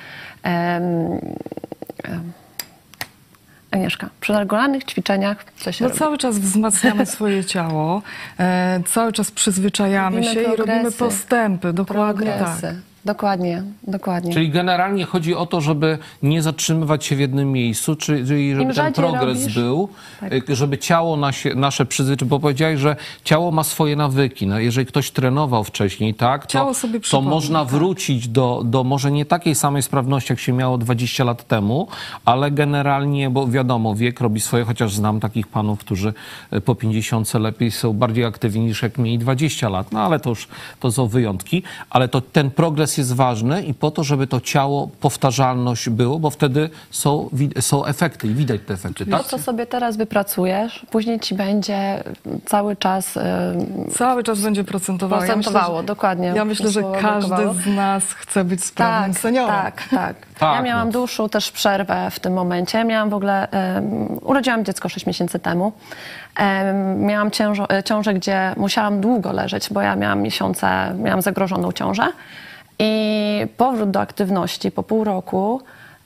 Agnieszka, 3.70 4.10
przy 4.20 4.32
regularnych 4.32 4.84
ćwiczeniach 4.84 5.44
co 5.56 5.72
się 5.72 5.84
No 5.84 5.88
robi? 5.88 5.98
cały 5.98 6.18
czas 6.18 6.38
wzmacniamy 6.38 7.06
swoje 7.16 7.44
ciało, 7.44 8.02
e, 8.38 8.80
cały 8.86 9.12
czas 9.12 9.30
przyzwyczajamy 9.30 10.16
Robimy 10.16 10.34
się 10.34 10.40
i 10.40 10.44
robimy 10.44 10.66
progresy. 10.66 10.98
postępy. 10.98 11.72
Dokładnie 11.72 12.32
tak. 12.38 12.74
Dokładnie, 13.04 13.62
dokładnie. 13.82 14.32
Czyli 14.32 14.50
generalnie 14.50 15.04
chodzi 15.04 15.34
o 15.34 15.46
to, 15.46 15.60
żeby 15.60 15.98
nie 16.22 16.42
zatrzymywać 16.42 17.04
się 17.04 17.16
w 17.16 17.20
jednym 17.20 17.52
miejscu, 17.52 17.96
czy- 17.96 18.26
czyli 18.26 18.50
żeby 18.50 18.62
Im 18.62 18.72
ten 18.74 18.92
progres 18.92 19.38
robisz, 19.38 19.54
był, 19.54 19.88
tak. 20.20 20.50
y, 20.50 20.56
żeby 20.56 20.78
ciało 20.78 21.16
nasie, 21.16 21.54
nasze 21.54 21.86
przyzwyczaiło, 21.86 22.28
bo 22.28 22.40
powiedziałeś, 22.40 22.80
że 22.80 22.96
ciało 23.24 23.50
ma 23.50 23.64
swoje 23.64 23.96
nawyki. 23.96 24.46
No, 24.46 24.58
jeżeli 24.58 24.86
ktoś 24.86 25.10
trenował 25.10 25.64
wcześniej, 25.64 26.14
tak, 26.14 26.46
to, 26.46 26.72
to 27.10 27.20
można 27.20 27.60
tak. 27.64 27.68
wrócić 27.68 28.28
do, 28.28 28.62
do 28.64 28.84
może 28.84 29.10
nie 29.10 29.24
takiej 29.24 29.54
samej 29.54 29.82
sprawności, 29.82 30.32
jak 30.32 30.40
się 30.40 30.52
miało 30.52 30.78
20 30.78 31.24
lat 31.24 31.46
temu, 31.46 31.88
ale 32.24 32.50
generalnie, 32.50 33.30
bo 33.30 33.46
wiadomo, 33.48 33.94
wiek 33.94 34.20
robi 34.20 34.40
swoje, 34.40 34.64
chociaż 34.64 34.94
znam 34.94 35.20
takich 35.20 35.48
panów, 35.48 35.78
którzy 35.78 36.12
y, 36.52 36.60
po 36.60 36.74
50 36.74 37.34
lepiej 37.34 37.70
są 37.70 37.92
bardziej 37.92 38.24
aktywni 38.24 38.64
niż 38.64 38.82
jak 38.82 38.98
mieli 38.98 39.18
20 39.18 39.68
lat. 39.68 39.92
No 39.92 40.00
ale 40.00 40.20
to 40.20 40.30
już 40.30 40.48
to 40.80 40.92
są 40.92 41.06
wyjątki, 41.06 41.62
ale 41.90 42.08
to 42.08 42.20
ten 42.20 42.50
progres 42.50 42.89
jest 42.98 43.14
ważny 43.14 43.62
i 43.62 43.74
po 43.74 43.90
to, 43.90 44.04
żeby 44.04 44.26
to 44.26 44.40
ciało, 44.40 44.88
powtarzalność 45.00 45.88
było, 45.88 46.18
bo 46.18 46.30
wtedy 46.30 46.70
są, 46.90 47.30
są 47.60 47.84
efekty 47.84 48.26
i 48.26 48.34
widać 48.34 48.60
te 48.66 48.74
efekty, 48.74 49.06
To, 49.06 49.10
tak? 49.18 49.26
co 49.26 49.38
sobie 49.38 49.66
teraz 49.66 49.96
wypracujesz, 49.96 50.86
później 50.90 51.20
ci 51.20 51.34
będzie 51.34 52.04
cały 52.46 52.76
czas 52.76 53.18
Cały 53.96 54.22
czas 54.22 54.40
będzie 54.40 54.64
procentowało. 54.64 55.22
procentowało. 55.22 55.66
Ja 55.76 55.80
myślę, 55.82 55.86
dokładnie. 55.86 56.30
że, 56.30 56.36
ja 56.36 56.44
myślę, 56.44 56.70
że 56.70 56.82
każdy 57.00 57.36
z 57.62 57.66
nas 57.76 58.04
chce 58.04 58.44
być 58.44 58.64
sprawnym 58.64 59.12
Tak, 59.12 59.20
seniorem. 59.22 59.54
tak, 59.62 59.82
tak. 59.90 60.16
Tak, 60.40 60.56
Ja 60.56 60.62
miałam 60.62 60.86
no. 60.88 60.92
dłuższą 60.92 61.28
też 61.28 61.50
przerwę 61.52 62.10
w 62.10 62.20
tym 62.20 62.32
momencie. 62.32 62.84
Miałam 62.84 63.10
w 63.10 63.14
ogóle, 63.14 63.48
um, 63.74 64.18
urodziłam 64.22 64.64
dziecko 64.64 64.88
6 64.88 65.06
miesięcy 65.06 65.38
temu. 65.38 65.72
Em, 66.36 67.00
miałam 67.00 67.30
ciężo, 67.30 67.70
e, 67.70 67.82
ciążę, 67.82 68.14
gdzie 68.14 68.54
musiałam 68.56 69.00
długo 69.00 69.32
leżeć, 69.32 69.68
bo 69.72 69.80
ja 69.82 69.96
miałam 69.96 70.22
miesiące, 70.22 70.94
miałam 70.98 71.22
zagrożoną 71.22 71.72
ciążę. 71.72 72.02
I 72.82 73.46
powrót 73.56 73.90
do 73.90 74.00
aktywności 74.00 74.70
po 74.70 74.82
pół 74.82 75.04
roku 75.04 75.60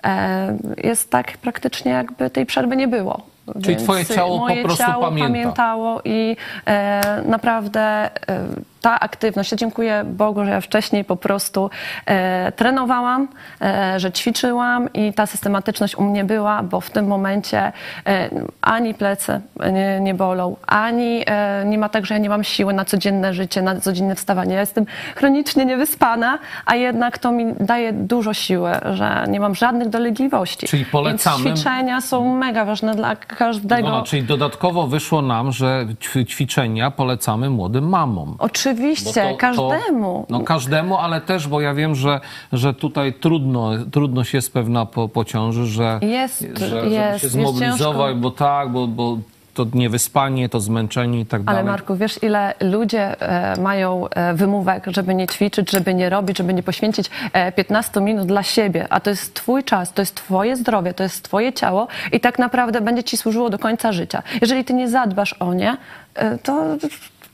e, 0.05 0.57
jest 0.85 1.11
tak 1.11 1.39
praktycznie 1.39 1.93
jakby 1.93 2.31
tej 2.31 2.47
przerwy 2.47 2.77
nie 2.77 2.89
było. 2.89 3.23
Czyli 3.63 3.77
twoje 3.77 4.07
ciało 4.07 4.49
po 4.49 4.55
prostu 4.63 4.79
ciało 4.79 5.05
pamięta. 5.05 5.29
pamiętało 5.29 6.01
i 6.05 6.37
e, 6.67 7.23
naprawdę 7.27 7.81
e, 7.81 8.11
ta 8.85 9.01
aktywność, 9.01 9.51
ja 9.53 9.57
dziękuję 9.57 10.05
Bogu, 10.07 10.45
że 10.45 10.51
ja 10.51 10.61
wcześniej 10.61 11.05
po 11.05 11.17
prostu 11.17 11.71
e, 12.07 12.53
trenowałam, 12.53 13.29
e, 13.63 14.01
że 14.01 14.13
ćwiczyłam 14.13 14.93
i 14.93 15.13
ta 15.13 15.27
systematyczność 15.27 15.97
u 15.97 16.03
mnie 16.03 16.25
była, 16.25 16.63
bo 16.63 16.81
w 16.81 16.91
tym 16.91 17.07
momencie 17.07 17.73
e, 18.07 18.31
ani 18.61 18.95
plecy 18.95 19.41
nie, 19.73 20.01
nie 20.01 20.15
bolą, 20.15 20.57
ani 20.67 21.23
e, 21.27 21.65
nie 21.67 21.79
ma 21.79 21.89
tak, 21.89 22.07
że 22.07 22.15
ja 22.15 22.21
nie 22.21 22.29
mam 22.29 22.45
siły 22.45 22.73
na 22.73 22.85
codzienne 22.85 23.35
życie, 23.35 23.63
na 23.63 23.81
codzienne 23.81 24.15
wstawanie. 24.15 24.55
Ja 24.55 24.61
jestem 24.61 24.87
chronicznie 25.17 25.65
niewyspana, 25.65 26.39
a 26.67 26.75
jednak 26.75 27.19
to 27.19 27.33
mi 27.33 27.55
daje 27.61 27.93
dużo 27.93 28.35
siły, 28.35 28.71
że 28.93 29.25
nie 29.29 29.41
mam 29.41 29.55
żadnych 29.55 29.89
dolegliwości. 29.89 30.67
Czyli 30.67 30.85
polecamy- 30.87 31.45
Więc 31.45 31.59
ćwiczenia 31.61 32.01
są 32.01 32.37
mega 32.37 32.65
ważne 32.65 32.95
dla 32.95 33.17
każdego. 33.17 33.89
No, 33.89 34.03
czyli 34.03 34.23
dodatkowo 34.23 34.87
wyszło 34.87 35.23
nam, 35.23 35.53
że 35.53 35.87
ćwi- 36.01 36.27
ćwiczenia 36.27 36.91
polecamy 36.91 37.51
młodym 37.51 37.89
mamom. 37.89 38.37
Bo 38.39 38.49
Oczywiście, 38.75 39.23
to- 39.31 39.37
każdemu. 39.37 40.25
To, 40.29 40.39
no 40.39 40.41
każdemu, 40.41 40.97
ale 40.97 41.21
też, 41.21 41.49
bo 41.49 41.61
ja 41.61 41.75
wiem, 41.75 41.95
że, 41.95 42.21
że 42.53 42.75
tutaj 42.75 43.13
trudno, 43.13 43.71
trudność 43.93 44.35
jest 44.35 44.53
pewna 44.53 44.87
po, 44.87 45.09
po 45.09 45.25
ciąży, 45.25 45.67
że, 45.67 45.99
Jest, 46.03 46.41
że 46.55 46.77
jest, 46.77 46.91
się 46.91 47.27
jest 47.27 47.31
zmobilizować, 47.31 48.13
ciężko. 48.13 48.21
bo 48.21 48.31
tak, 48.31 48.69
bo, 48.73 48.87
bo 48.87 49.19
to 49.55 49.67
niewyspanie, 49.75 50.49
to 50.49 50.61
zmęczenie 50.61 51.21
i 51.21 51.27
tak 51.27 51.41
Ale 51.47 51.57
dalej. 51.57 51.65
Marku, 51.65 51.97
wiesz 51.97 52.23
ile 52.23 52.55
ludzie 52.61 53.21
e, 53.23 53.61
mają 53.61 54.09
e, 54.09 54.35
wymówek, 54.35 54.85
żeby 54.87 55.15
nie 55.15 55.27
ćwiczyć, 55.27 55.71
żeby 55.71 55.95
nie 55.95 56.11
robić, 56.11 56.39
żeby 56.39 56.55
nie 56.55 56.63
poświęcić 56.63 57.11
e, 57.33 57.53
15 57.53 58.01
minut 58.01 58.27
dla 58.27 58.43
siebie, 58.43 58.87
a 58.91 59.01
to 59.01 59.11
jest 59.11 59.35
twój 59.35 59.65
czas, 59.65 59.93
to 59.93 60.03
jest 60.03 60.15
twoje 60.15 60.57
zdrowie, 60.57 60.95
to 60.95 61.03
jest 61.03 61.23
twoje 61.25 61.53
ciało 61.53 61.87
i 62.13 62.21
tak 62.21 62.39
naprawdę 62.39 62.81
będzie 62.81 63.05
ci 63.05 63.17
służyło 63.17 63.51
do 63.51 63.59
końca 63.59 63.93
życia. 63.93 64.23
Jeżeli 64.41 64.65
ty 64.65 64.75
nie 64.75 64.89
zadbasz 64.89 65.33
o 65.33 65.55
nie, 65.55 65.77
e, 66.15 66.39
to 66.39 66.77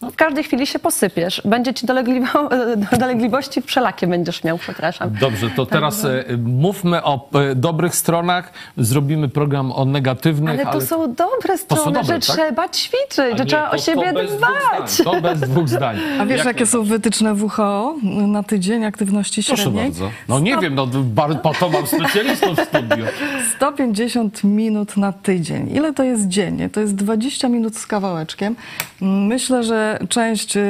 w 0.03 0.17
każdej 0.17 0.45
chwili 0.45 0.67
się 0.67 0.79
posypiesz. 0.79 1.43
Będzie 1.45 1.75
ci 1.75 1.87
dolegliwo, 1.87 2.49
dolegliwości 3.01 3.63
wszelakie 3.63 4.07
będziesz 4.07 4.45
miał, 4.45 4.59
przepraszam. 4.59 5.11
Dobrze, 5.21 5.51
to 5.51 5.67
teraz 5.67 6.05
e, 6.05 6.25
mówmy 6.39 7.05
o 7.05 7.29
e, 7.35 7.55
dobrych 7.55 7.95
stronach, 7.95 8.53
zrobimy 8.77 9.29
program 9.29 9.73
o 9.73 9.85
negatywnych, 9.85 10.61
Ale 10.61 10.73
to 10.73 10.81
są 10.81 11.15
dobre 11.15 11.59
strony, 11.59 11.85
dobre, 11.93 12.03
że 12.05 12.13
tak? 12.13 12.21
trzeba 12.23 12.69
ćwiczyć, 12.69 13.39
że 13.39 13.45
trzeba 13.47 13.71
o 13.71 13.79
siebie 13.79 14.13
bez 14.13 14.27
dwóch 14.27 14.39
dbać. 14.39 14.91
zdań, 14.91 15.05
To 15.15 15.21
bez 15.21 15.41
dwóch 15.41 15.69
zdań. 15.69 15.97
A 16.21 16.27
wiesz, 16.27 16.39
Jak 16.39 16.47
jakie 16.47 16.67
są 16.67 16.83
wytyczne 16.83 17.35
WHO 17.35 17.95
na 18.27 18.43
tydzień 18.43 18.85
aktywności 18.85 19.43
Proszę 19.45 19.63
średniej? 19.63 19.85
bardzo. 19.85 20.11
No 20.29 20.41
nie 20.41 20.59
wiem, 20.59 20.75
no 20.75 20.87
bar- 21.05 21.43
po 21.43 21.55
to 21.55 21.69
mam 21.69 21.87
specjalistów 21.87 22.59
w 22.59 22.65
studiu. 22.65 23.05
150 23.57 24.45
minut 24.45 24.97
na 24.97 25.13
tydzień. 25.13 25.71
Ile 25.77 25.93
to 25.95 26.03
jest 26.03 26.29
dziennie? 26.29 26.69
To 26.71 26.81
jest 26.81 26.95
20 26.95 27.49
minut 27.49 27.77
z 27.77 27.87
kawałeczkiem. 27.87 28.57
Myślę, 29.01 29.63
że 29.65 29.90
część 30.09 30.57
y, 30.57 30.61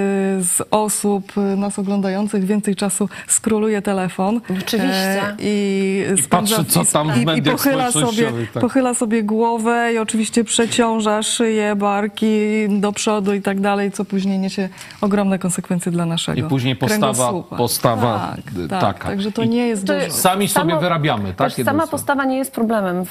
z 0.41 0.63
osób 0.71 1.33
y, 1.37 1.41
nas 1.57 1.79
oglądających 1.79 2.45
więcej 2.45 2.77
czasu 2.77 3.09
skroluje 3.27 3.83
telefon. 3.83 4.41
Oczywiście. 4.61 5.23
e, 5.23 5.35
I, 5.39 6.05
I 6.19 6.23
patrzy, 6.23 6.65
co 6.65 6.85
tam 6.85 7.13
w 7.13 7.17
i, 7.17 7.23
i 7.23 7.27
mediach 7.27 7.55
pochyla 7.57 7.93
sobie, 7.93 8.33
tak. 8.55 8.61
pochyla 8.63 8.95
sobie 8.95 9.23
głowę 9.23 9.91
i 9.95 9.99
oczywiście 9.99 10.45
przeciąża 10.45 11.23
szyję, 11.23 11.77
barki 11.77 12.31
do 12.69 12.93
przodu 12.93 13.35
i 13.35 13.43
tak 13.43 13.61
dalej, 13.61 13.93
co 13.93 14.05
później 14.05 14.39
niesie 14.39 14.69
ogromne 15.01 15.39
konsekwencje 15.39 15.93
dla 15.93 16.07
naszego 16.07 16.41
I 16.41 16.43
później 16.43 16.77
postawa- 16.77 17.43
postawa, 17.57 18.33
tak, 18.37 18.63
y, 18.65 18.69
tak, 18.69 18.81
taka. 18.81 19.09
Także 19.09 19.33
to 19.33 19.43
I- 19.43 19.49
nie 19.49 19.69
jest 19.69 19.87
To 19.87 19.95
dużo. 20.01 20.11
Sami 20.13 20.49
sobie 20.49 20.71
Samo- 20.73 20.81
wyrabiamy, 20.81 21.35
tak? 21.35 21.53
Sama 21.53 21.87
postawa 21.87 22.25
nie 22.25 22.37
jest 22.39 22.53
problemem 22.53 23.05
w, 23.05 23.11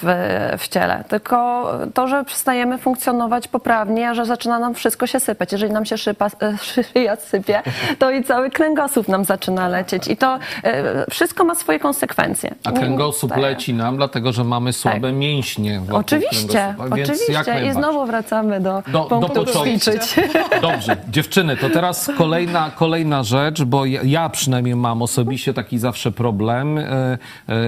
w 0.58 0.68
ciele, 0.68 1.04
tylko 1.08 1.66
to, 1.94 2.08
że 2.08 2.24
przestajemy 2.26 2.78
funkcjonować 2.78 3.48
poprawnie, 3.48 4.10
a 4.10 4.14
że 4.14 4.26
zaczyna 4.26 4.60
nam 4.60 4.74
wszystko 4.74 5.08
się 5.08 5.20
sypać. 5.20 5.52
Jeżeli 5.52 5.74
nam 5.74 5.86
się 5.86 5.98
szypa, 6.00 6.28
e, 6.42 6.58
szyja 6.94 7.16
sypie, 7.16 7.62
to 8.00 8.12
i 8.12 8.24
cały 8.24 8.50
kręgosłup 8.50 9.08
nam 9.08 9.26
zaczyna 9.26 9.68
lecieć. 9.68 10.08
I 10.08 10.18
to 10.18 10.40
e, 10.64 11.06
wszystko 11.12 11.44
ma 11.44 11.56
swoje 11.56 11.80
konsekwencje. 11.80 12.56
A 12.64 12.72
kręgosłup 12.72 13.32
Tak. 13.32 13.42
leci 13.42 13.74
nam, 13.74 13.98
dlatego 13.98 14.32
że 14.34 14.44
mamy 14.44 14.74
słabe 14.74 15.12
mięśnie. 15.12 15.80
wokół 15.80 15.96
Oczywiście, 16.00 16.76
oczywiście. 16.92 17.66
I 17.70 17.74
znowu 17.74 18.06
wracamy 18.06 18.60
do, 18.62 18.84
Do- 18.88 18.92
do 18.92 19.06
punktu 19.06 19.34
początku. 19.34 19.64
ćwiczyć. 19.66 20.16
Dobrze, 20.62 20.98
dziewczyny, 21.10 21.58
to 21.58 21.70
teraz 21.70 22.12
kolejna, 22.18 22.72
kolejna 22.76 23.24
rzecz, 23.24 23.64
bo 23.64 23.86
ja, 23.86 24.00
ja 24.04 24.30
przynajmniej 24.30 24.76
mam 24.76 25.02
osobiście 25.02 25.54
taki 25.54 25.80
zawsze 25.80 26.12
problem, 26.12 26.78
e, 26.78 27.18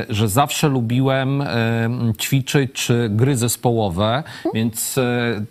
że 0.10 0.28
zawsze 0.28 0.68
lubiłem 0.68 1.44
ćwiczyć 2.20 2.74
czy 2.74 3.08
gry 3.12 3.36
zespołowe, 3.38 4.24
więc 4.54 5.00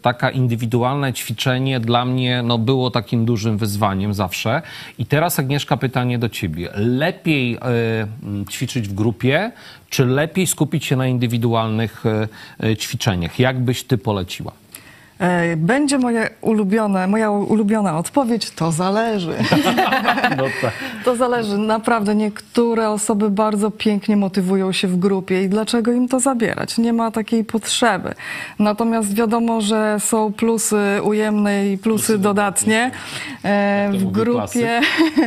taka 0.03 0.31
indywidualne 0.31 1.13
ćwiczenie 1.13 1.81
dla 1.81 2.05
mnie 2.05 2.43
no, 2.43 2.59
było 2.71 2.91
takim 2.91 3.25
dużym 3.25 3.59
wyzwaniem 3.59 4.15
zawsze. 4.15 4.63
I 4.99 5.07
teraz 5.07 5.39
Agnieszka 5.39 5.77
pytanie 5.77 6.19
do 6.19 6.29
ciebie. 6.29 6.69
Lepiej 6.75 7.59
m, 7.61 8.45
ćwiczyć 8.51 8.89
w 8.89 8.95
grupie, 8.95 9.53
czy 9.91 10.07
lepiej 10.07 10.47
skupić 10.47 10.85
się 10.85 10.97
na 10.97 11.07
indywidualnych 11.07 12.07
e, 12.07 12.29
e, 12.67 12.77
ćwiczeniach? 12.77 13.39
Jak 13.39 13.61
byś 13.61 13.85
ty 13.85 13.99
poleciła? 13.99 14.53
E, 15.21 15.57
Będzie 15.57 15.99
moje 15.99 16.31
ulubione, 16.41 17.07
moja 17.07 17.31
ulubiona 17.31 17.99
odpowiedź, 17.99 18.51
to 18.51 18.73
zależy. 18.73 19.35
No 20.37 20.45
tak. 20.63 20.73
To 21.05 21.17
zależy. 21.17 21.59
Naprawdę 21.59 22.15
niektóre 22.15 22.91
osoby 22.91 23.31
bardzo 23.31 23.71
pięknie 23.71 24.17
motywują 24.17 24.73
się 24.73 24.89
w 24.89 24.97
grupie 24.99 25.43
i 25.43 25.49
dlaczego 25.49 25.93
im 25.93 26.09
to 26.09 26.21
zabierać? 26.21 26.79
Nie 26.79 26.93
ma 26.93 27.11
takiej 27.11 27.45
potrzeby. 27.45 28.15
Natomiast 28.59 29.15
wiadomo, 29.15 29.61
że 29.61 29.97
są 29.99 30.33
plusy 30.33 30.79
ujemne 31.03 31.69
i 31.69 31.79
plusy 31.79 32.19
dodatnie. 32.19 32.91
E, 33.45 33.83
Jak 33.85 33.93
to 33.93 33.99
W 33.99 34.03
mówi 34.03 34.15
grupie, 34.15 34.81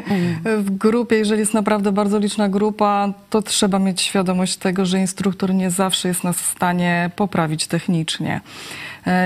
w 0.66 0.78
grupie, 0.78 1.16
jeżeli 1.16 1.40
jest 1.40 1.54
naprawdę 1.54 1.92
bardzo 1.92 2.20
liczna 2.20 2.50
grupa, 2.50 3.14
to 3.30 3.42
trzeba 3.42 3.80
mieć 3.80 4.02
świadomość 4.02 4.58
tego, 4.58 4.86
że 4.86 5.00
instruktor 5.00 5.54
nie 5.54 5.70
zawsze 5.72 6.08
jest 6.08 6.24
nas 6.24 6.38
w 6.38 6.46
stanie 6.46 7.12
poprawić 7.16 7.68
technicznie. 7.68 8.42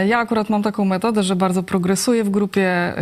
Ja 0.07 0.19
akurat 0.19 0.49
mam 0.49 0.63
taką 0.63 0.85
metodę, 0.85 1.23
że 1.23 1.35
bardzo 1.35 1.63
progresuję 1.63 2.23
w 2.23 2.29
grupie 2.29 2.93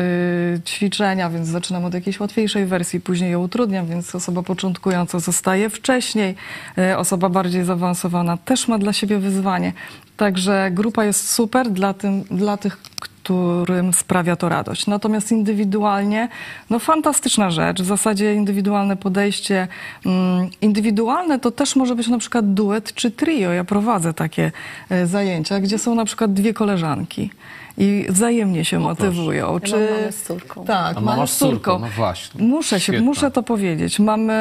y, 0.56 0.62
ćwiczenia, 0.66 1.30
więc 1.30 1.48
zaczynam 1.48 1.86
od 1.86 1.94
jakiejś 1.94 2.20
łatwiejszej 2.20 2.66
wersji, 2.66 3.02
później 3.02 3.32
ją 3.32 3.44
utrudniam, 3.44 3.88
więc 3.88 4.16
osoba 4.16 4.44
początkująca 4.44 5.20
zostaje 5.20 5.70
wcześniej, 5.70 6.36
y, 6.78 6.98
osoba 6.98 7.30
bardziej 7.30 7.64
zaawansowana 7.64 8.38
też 8.38 8.68
ma 8.68 8.78
dla 8.78 8.94
siebie 8.94 9.18
wyzwanie. 9.18 9.74
Także 10.18 10.70
grupa 10.72 11.06
jest 11.06 11.32
super 11.32 11.70
dla, 11.70 11.94
tym, 11.94 12.24
dla 12.24 12.58
tych, 12.58 12.78
którym 13.26 13.94
sprawia 13.94 14.36
to 14.36 14.50
radość. 14.50 14.88
Natomiast 14.88 15.32
indywidualnie, 15.32 16.30
no 16.70 16.80
fantastyczna 16.80 17.52
rzecz. 17.52 17.82
W 17.82 17.86
zasadzie 17.86 18.34
indywidualne 18.34 18.98
podejście. 18.98 19.68
Mm, 20.06 20.50
indywidualne 20.62 21.40
to 21.40 21.52
też 21.52 21.76
może 21.76 21.96
być 21.96 22.08
na 22.08 22.18
przykład 22.18 22.54
duet 22.54 22.94
czy 22.94 23.12
trio. 23.12 23.52
Ja 23.52 23.64
prowadzę 23.64 24.14
takie 24.14 24.52
e, 24.90 25.08
zajęcia, 25.08 25.60
gdzie 25.60 25.78
są 25.78 25.96
na 25.96 26.06
przykład 26.06 26.34
dwie 26.34 26.54
koleżanki 26.54 27.30
i 27.78 28.06
wzajemnie 28.10 28.66
się 28.66 28.80
motywują. 28.80 29.54
Ja 29.54 29.60
czy... 29.60 29.72
mam 29.72 29.82
mamę 29.82 30.12
z 30.12 30.24
córką. 30.24 30.66
Tak, 30.66 30.98
A 30.98 31.00
mamy 31.00 31.06
mama 31.06 31.28
z 31.28 31.38
córką, 31.38 31.80
no 31.80 31.88
właśnie. 31.88 32.44
Muszę, 32.44 32.80
się, 32.80 33.02
muszę 33.02 33.32
to 33.32 33.44
powiedzieć. 33.44 34.00
Mamy 34.00 34.36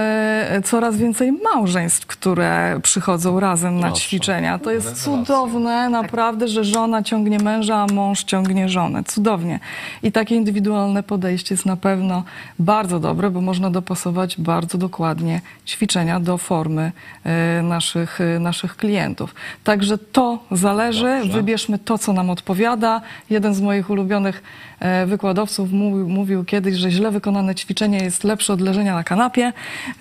coraz 0.64 0.96
więcej 0.96 1.32
małżeństw, 1.32 2.06
które 2.06 2.80
przychodzą 2.82 3.40
razem 3.40 3.80
na 3.80 3.86
Proszę. 3.86 4.02
ćwiczenia. 4.02 4.58
To 4.58 4.70
jest 4.70 5.04
cudowne, 5.04 5.88
naprawdę, 5.88 6.48
że 6.48 6.64
żona 6.64 7.02
ciągnie 7.02 7.38
męża, 7.38 7.76
a 7.76 7.92
mąż 7.92 8.24
ciągnie 8.24 8.68
żonę. 8.68 9.04
Cudownie. 9.04 9.60
I 10.02 10.12
takie 10.12 10.34
indywidualne 10.34 11.02
podejście 11.02 11.54
jest 11.54 11.66
na 11.66 11.76
pewno 11.76 12.22
bardzo 12.58 13.00
dobre, 13.00 13.30
bo 13.30 13.40
można 13.40 13.70
dopasować 13.70 14.40
bardzo 14.40 14.78
dokładnie 14.78 15.40
ćwiczenia 15.66 16.20
do 16.20 16.38
formy 16.38 16.92
e, 17.24 17.62
naszych, 17.62 18.20
e, 18.20 18.38
naszych 18.38 18.76
klientów. 18.76 19.34
Także 19.64 19.98
to 19.98 20.38
zależy. 20.50 21.18
Dobrze. 21.22 21.32
Wybierzmy 21.32 21.78
to, 21.78 21.98
co 21.98 22.12
nam 22.12 22.30
odpowiada. 22.30 23.00
Jeden 23.30 23.54
z 23.54 23.60
moich 23.60 23.90
ulubionych 23.90 24.42
e, 24.80 25.06
wykładowców 25.06 25.72
mówił, 25.72 26.08
mówił 26.08 26.44
kiedyś, 26.44 26.76
że 26.76 26.90
źle 26.90 27.10
wykonane 27.10 27.54
ćwiczenie 27.54 27.98
jest 27.98 28.24
lepsze 28.24 28.52
od 28.52 28.60
leżenia 28.60 28.94
na 28.94 29.04
kanapie, 29.04 29.52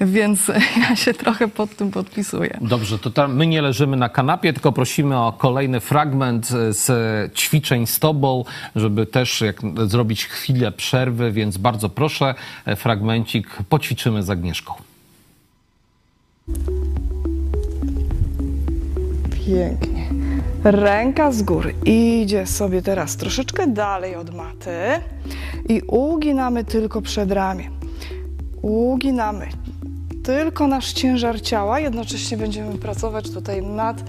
więc 0.02 0.52
ja 0.90 0.96
się 0.96 1.14
trochę 1.14 1.48
pod 1.48 1.76
tym 1.76 1.92
podpisuję. 1.92 2.58
Dobrze, 2.62 3.00
to 3.00 3.12
tam 3.12 3.36
my 3.36 3.48
nie 3.48 3.62
leżymy 3.62 3.98
na 3.98 4.10
kanapie, 4.10 4.54
tylko 4.54 4.72
prosimy 4.72 5.18
o 5.18 5.34
kolejny 5.34 5.80
fragment 5.80 6.52
e, 6.52 6.74
z 6.74 7.38
ćwiczeń 7.38 7.88
z 7.88 8.00
Tobą, 8.00 8.46
żeby 8.76 9.06
też 9.06 9.42
jak, 9.42 9.62
zrobić 9.86 10.26
chwilę 10.26 10.72
przerwy, 10.72 11.32
więc 11.32 11.58
bardzo 11.58 11.90
proszę, 11.90 12.36
e, 12.66 12.76
fragmencik 12.76 13.58
poćwiczymy 13.70 14.24
z 14.24 14.30
Agnieszką. 14.30 14.74
Pięknie. 19.46 19.93
Ręka 20.64 21.32
z 21.32 21.42
góry 21.42 21.74
idzie 21.86 22.46
sobie 22.46 22.82
teraz 22.82 23.18
troszeczkę 23.18 23.68
dalej 23.68 24.16
od 24.16 24.36
maty 24.36 24.72
i 25.70 25.82
uginamy 25.82 26.64
tylko 26.64 27.02
przedramię. 27.02 27.70
Uginamy 28.62 29.48
tylko 30.24 30.68
nasz 30.68 30.94
ciężar 30.94 31.42
ciała, 31.42 31.80
jednocześnie 31.80 32.38
będziemy 32.38 32.78
pracować 32.78 33.32
tutaj 33.32 33.62
nad 33.62 34.04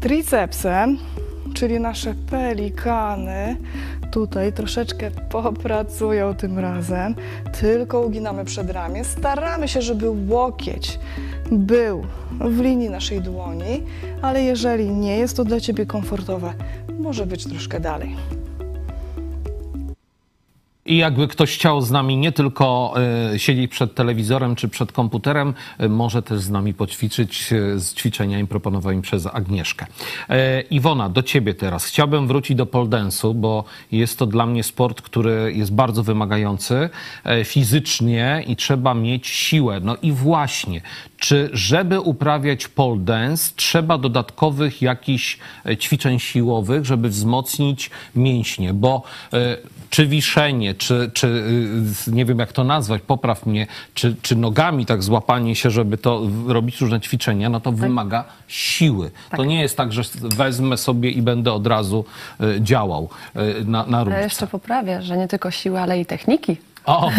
tricepsem, 0.00 0.98
czyli 1.54 1.80
nasze 1.80 2.14
pelikany 2.30 3.56
tutaj 4.10 4.52
troszeczkę 4.52 5.10
popracują 5.10 6.34
tym 6.34 6.58
razem. 6.58 7.14
Tylko 7.60 8.00
uginamy 8.00 8.44
przedramię. 8.44 9.04
Staramy 9.04 9.68
się, 9.68 9.82
żeby 9.82 10.10
łokieć 10.28 10.98
był 11.50 12.02
w 12.40 12.60
linii 12.60 12.90
naszej 12.90 13.20
dłoni, 13.20 13.82
ale 14.22 14.42
jeżeli 14.42 14.90
nie 14.90 15.16
jest 15.16 15.36
to 15.36 15.44
dla 15.44 15.60
Ciebie 15.60 15.86
komfortowe, 15.86 16.52
może 16.98 17.26
być 17.26 17.44
troszkę 17.44 17.80
dalej. 17.80 18.16
I 20.88 20.96
jakby 20.96 21.28
ktoś 21.28 21.54
chciał 21.54 21.80
z 21.80 21.90
nami 21.90 22.16
nie 22.16 22.32
tylko 22.32 22.94
e, 23.34 23.38
siedzieć 23.38 23.70
przed 23.70 23.94
telewizorem 23.94 24.56
czy 24.56 24.68
przed 24.68 24.92
komputerem, 24.92 25.54
e, 25.78 25.88
może 25.88 26.22
też 26.22 26.40
z 26.40 26.50
nami 26.50 26.74
poćwiczyć 26.74 27.52
e, 27.52 27.78
z 27.78 27.94
ćwiczeniami 27.94 28.46
proponowanymi 28.46 29.02
przez 29.02 29.26
Agnieszkę. 29.26 29.86
Iwona, 30.70 31.08
do 31.08 31.22
ciebie 31.22 31.54
teraz. 31.54 31.84
Chciałbym 31.84 32.26
wrócić 32.26 32.56
do 32.56 32.66
pole 32.66 32.86
dance'u, 32.86 33.34
bo 33.34 33.64
jest 33.92 34.18
to 34.18 34.26
dla 34.26 34.46
mnie 34.46 34.62
sport, 34.62 35.02
który 35.02 35.52
jest 35.56 35.74
bardzo 35.74 36.02
wymagający 36.02 36.90
fizycznie 37.44 38.44
i 38.46 38.56
trzeba 38.56 38.94
mieć 38.94 39.26
siłę. 39.26 39.80
No 39.80 39.96
i 40.02 40.12
właśnie, 40.12 40.80
czy 41.16 41.50
żeby 41.52 42.00
uprawiać 42.00 42.68
pole 42.68 42.98
dance, 42.98 43.52
trzeba 43.56 43.98
dodatkowych 43.98 44.82
jakichś 44.82 45.38
ćwiczeń 45.78 46.18
siłowych, 46.18 46.84
żeby 46.84 47.08
wzmocnić 47.08 47.90
mięśnie? 48.14 48.74
Bo 48.74 49.02
czy 49.90 50.06
wiszenie, 50.06 50.74
czy, 50.78 51.10
czy 51.14 51.26
y, 52.06 52.12
nie 52.12 52.24
wiem 52.24 52.38
jak 52.38 52.52
to 52.52 52.64
nazwać, 52.64 53.02
popraw 53.06 53.46
mnie, 53.46 53.66
czy, 53.94 54.16
czy 54.22 54.36
nogami 54.36 54.86
tak 54.86 55.02
złapanie 55.02 55.56
się, 55.56 55.70
żeby 55.70 55.98
to 55.98 56.22
robić 56.46 56.80
różne 56.80 57.00
ćwiczenia, 57.00 57.48
no 57.48 57.60
to 57.60 57.72
wymaga 57.72 58.24
siły. 58.48 59.10
To 59.36 59.44
nie 59.44 59.60
jest 59.60 59.76
tak, 59.76 59.92
że 59.92 60.02
wezmę 60.22 60.76
sobie 60.76 61.10
i 61.10 61.22
będę 61.22 61.52
od 61.52 61.66
razu 61.66 62.04
y, 62.40 62.60
działał 62.60 63.08
y, 63.36 63.64
na, 63.64 63.86
na 63.86 63.98
Ja 63.98 64.04
różce. 64.04 64.20
jeszcze 64.22 64.46
poprawię, 64.46 65.02
że 65.02 65.16
nie 65.16 65.28
tylko 65.28 65.50
siły, 65.50 65.80
ale 65.80 66.00
i 66.00 66.06
techniki. 66.06 66.56
O, 66.86 67.10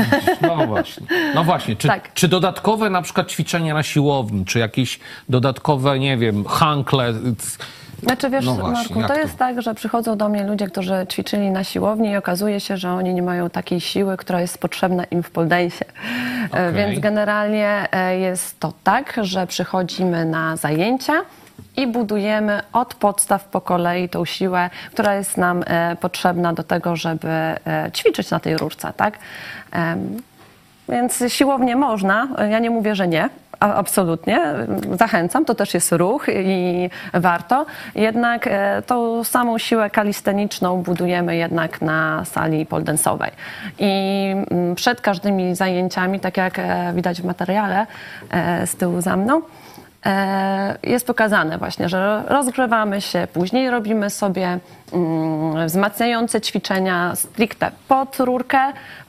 no 0.41 0.67
właśnie. 0.67 1.07
No 1.35 1.43
właśnie, 1.43 1.75
czy, 1.75 1.87
Tak. 1.87 2.13
czy 2.13 2.27
dodatkowe 2.27 2.89
na 2.89 3.01
przykład 3.01 3.31
ćwiczenia 3.31 3.73
na 3.73 3.83
siłowni, 3.83 4.45
czy 4.45 4.59
jakieś 4.59 4.99
dodatkowe, 5.29 5.99
nie 5.99 6.17
wiem, 6.17 6.45
hankle, 6.45 7.13
Znaczy 8.03 8.29
wiesz, 8.29 8.45
No 8.45 8.55
właśnie, 8.55 8.95
Marku, 8.95 9.01
to 9.01 9.07
to? 9.07 9.19
jest 9.19 9.37
tak, 9.37 9.61
że 9.61 9.75
przychodzą 9.75 10.17
do 10.17 10.29
mnie 10.29 10.43
ludzie, 10.43 10.67
którzy 10.67 11.05
ćwiczyli 11.09 11.51
na 11.51 11.63
siłowni 11.63 12.09
i 12.09 12.17
okazuje 12.17 12.59
się, 12.59 12.77
że 12.77 12.91
oni 12.91 13.13
nie 13.13 13.21
mają 13.21 13.49
takiej 13.49 13.81
siły, 13.81 14.17
która 14.17 14.41
jest 14.41 14.57
potrzebna 14.57 15.03
im 15.03 15.23
w 15.23 15.31
poldensie. 15.31 15.85
E, 15.85 16.47
Okej. 16.47 16.73
Więc 16.73 16.99
generalnie 16.99 17.87
e, 17.91 18.19
jest 18.19 18.59
to 18.59 18.73
tak, 18.83 19.13
że 19.21 19.47
przychodzimy 19.47 20.25
na 20.25 20.57
zajęcia 20.57 21.13
i 21.77 21.87
budujemy 21.87 22.61
od 22.73 22.93
podstaw 22.95 23.43
po 23.45 23.61
kolei 23.61 24.09
tą 24.09 24.25
siłę, 24.25 24.69
która 24.91 25.15
jest 25.15 25.37
nam 25.37 25.63
e, 25.67 25.95
potrzebna 25.95 26.53
do 26.53 26.63
tego, 26.63 26.95
żeby 26.95 27.29
ćwiczyć 27.93 28.31
na 28.31 28.39
tej 28.39 28.57
rurce, 28.57 28.93
tak? 28.97 29.17
Więc 30.89 31.23
siłownie 31.27 31.75
można, 31.75 32.27
ja 32.49 32.59
nie 32.59 32.69
mówię, 32.69 32.95
że 32.95 33.07
nie. 33.07 33.29
Absolutnie, 33.59 34.41
zachęcam, 34.99 35.45
to 35.45 35.55
też 35.55 35.73
jest 35.73 35.91
ruch 35.91 36.27
i 36.29 36.89
warto. 37.13 37.65
Jednak 37.95 38.47
e, 38.47 38.81
tą 38.81 39.23
samą 39.23 39.57
siłę 39.57 39.89
kalisteniczną 39.89 40.81
budujemy 40.81 41.35
jednak 41.35 41.81
na 41.81 42.25
sali 42.25 42.65
poldensowej. 42.65 43.31
I 43.79 44.25
mm, 44.51 44.75
przed 44.75 45.01
każdymi 45.01 45.55
zajęciami, 45.55 46.19
tak 46.19 46.37
jak 46.37 46.59
e, 46.59 46.93
widać 46.95 47.21
w 47.21 47.25
materiale 47.25 47.87
e, 48.29 48.67
z 48.67 48.75
tyłu 48.75 49.01
za 49.01 49.17
mną, 49.17 49.41
jest 50.83 51.07
pokazane 51.07 51.57
właśnie, 51.57 51.89
że 51.89 52.23
rozgrzewamy 52.27 53.01
się, 53.01 53.27
później 53.33 53.69
robimy 53.69 54.09
sobie 54.09 54.59
mm, 54.93 55.67
wzmacniające 55.67 56.41
ćwiczenia 56.41 57.15
stricte 57.15 57.71
pod 57.87 58.17
rurkę, 58.19 58.59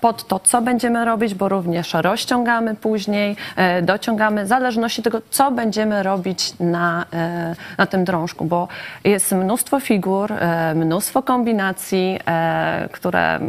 pod 0.01 0.27
to, 0.27 0.39
co 0.39 0.63
będziemy 0.63 1.05
robić, 1.05 1.35
bo 1.35 1.49
również 1.49 1.95
rozciągamy 1.95 2.75
później, 2.75 3.37
e, 3.57 3.83
dociągamy, 3.83 4.45
w 4.45 4.49
zależności 4.49 5.03
tego, 5.03 5.21
co 5.31 5.51
będziemy 5.51 6.03
robić 6.03 6.53
na, 6.61 7.05
e, 7.13 7.55
na 7.79 7.87
tym 7.87 8.05
drążku, 8.05 8.45
bo 8.45 8.69
jest 9.05 9.33
mnóstwo 9.33 9.81
figur, 9.81 10.33
e, 10.33 10.75
mnóstwo 10.75 11.23
kombinacji, 11.23 12.19
e, 12.27 12.89
które 12.93 13.41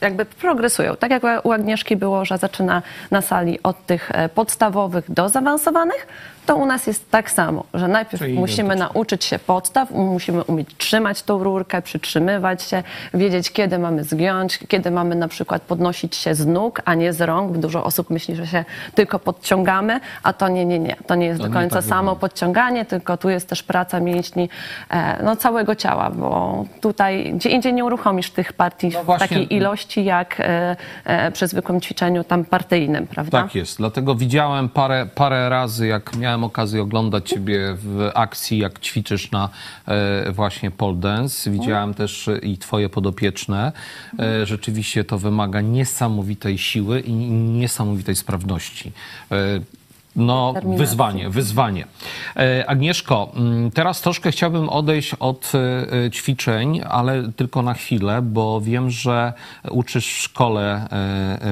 jakby 0.00 0.24
progresują. 0.24 0.96
Tak 0.96 1.10
jak 1.10 1.22
u 1.42 1.52
Agnieszki 1.52 1.96
było, 1.96 2.24
że 2.24 2.38
zaczyna 2.38 2.82
na 3.10 3.22
sali 3.22 3.62
od 3.62 3.86
tych 3.86 4.10
e, 4.10 4.28
podstawowych 4.28 5.10
do 5.10 5.28
zaawansowanych, 5.28 6.06
to 6.48 6.56
u 6.56 6.66
nas 6.66 6.86
jest 6.86 7.10
tak 7.10 7.30
samo, 7.30 7.64
że 7.74 7.88
najpierw 7.88 8.22
Czyli 8.22 8.34
musimy 8.34 8.76
nauczyć 8.76 9.24
się 9.24 9.38
podstaw, 9.38 9.90
musimy 9.90 10.44
umieć 10.44 10.68
trzymać 10.78 11.22
tą 11.22 11.44
rurkę, 11.44 11.82
przytrzymywać 11.82 12.62
się, 12.62 12.82
wiedzieć 13.14 13.50
kiedy 13.50 13.78
mamy 13.78 14.04
zgiąć, 14.04 14.58
kiedy 14.68 14.90
mamy 14.90 15.14
na 15.14 15.28
przykład 15.28 15.62
podnosić 15.62 16.16
się 16.16 16.34
z 16.34 16.46
nóg, 16.46 16.82
a 16.84 16.94
nie 16.94 17.12
z 17.12 17.20
rąk. 17.20 17.58
Dużo 17.58 17.84
osób 17.84 18.10
myśli, 18.10 18.36
że 18.36 18.46
się 18.46 18.64
tylko 18.94 19.18
podciągamy, 19.18 20.00
a 20.22 20.32
to 20.32 20.48
nie, 20.48 20.66
nie, 20.66 20.78
nie. 20.78 20.96
To 21.06 21.14
nie 21.14 21.26
jest 21.26 21.40
To 21.40 21.46
do 21.46 21.52
końca 21.52 21.76
tak 21.76 21.84
samo 21.84 22.00
wygląda. 22.00 22.20
podciąganie, 22.20 22.84
tylko 22.84 23.16
tu 23.16 23.28
jest 23.28 23.48
też 23.48 23.62
praca 23.62 24.00
mięśni 24.00 24.48
e, 24.90 25.22
no, 25.22 25.36
całego 25.36 25.74
ciała, 25.74 26.10
bo 26.10 26.64
tutaj 26.80 27.32
gdzie 27.34 27.50
indziej 27.50 27.74
nie 27.74 27.84
uruchomisz 27.84 28.30
tych 28.30 28.52
partii 28.52 28.90
No 28.94 29.16
w 29.16 29.18
takiej 29.18 29.54
ilości 29.54 30.04
jak 30.04 30.40
e, 30.40 30.76
e, 31.04 31.30
przy 31.30 31.46
zwykłym 31.46 31.80
ćwiczeniu 31.80 32.24
tam 32.24 32.44
partyjnym, 32.44 33.06
prawda? 33.06 33.42
Tak 33.42 33.54
jest, 33.54 33.78
dlatego 33.78 34.14
widziałem 34.14 34.68
parę, 34.68 35.06
parę 35.14 35.48
razy, 35.48 35.86
jak 35.86 36.16
miałem 36.16 36.37
okazję 36.44 36.82
oglądać 36.82 37.28
ciebie 37.28 37.76
w 37.78 38.10
akcji, 38.14 38.58
jak 38.58 38.80
ćwiczysz 38.80 39.30
na 39.30 39.48
e, 39.86 40.32
właśnie 40.32 40.70
pole 40.70 40.96
dance. 40.96 41.50
Widziałem 41.50 41.94
też 41.94 42.28
e, 42.28 42.38
i 42.38 42.58
twoje 42.58 42.88
podopieczne. 42.88 43.72
E, 44.18 44.46
rzeczywiście 44.46 45.04
to 45.04 45.18
wymaga 45.18 45.60
niesamowitej 45.60 46.58
siły 46.58 47.00
i 47.00 47.12
niesamowitej 47.12 48.16
sprawności. 48.16 48.92
No, 50.16 50.54
wyzwanie, 50.76 51.30
wyzwanie. 51.30 51.86
E, 52.36 52.64
Agnieszko, 52.70 53.32
mm, 53.36 53.70
teraz 53.70 54.00
troszkę 54.00 54.30
chciałbym 54.30 54.68
odejść 54.68 55.14
od 55.14 55.52
e, 55.54 55.58
e, 56.06 56.10
ćwiczeń, 56.10 56.80
ale 56.90 57.32
tylko 57.32 57.62
na 57.62 57.74
chwilę, 57.74 58.22
bo 58.22 58.60
wiem, 58.60 58.90
że 58.90 59.32
uczysz 59.70 60.06
w 60.06 60.16
szkole 60.18 60.88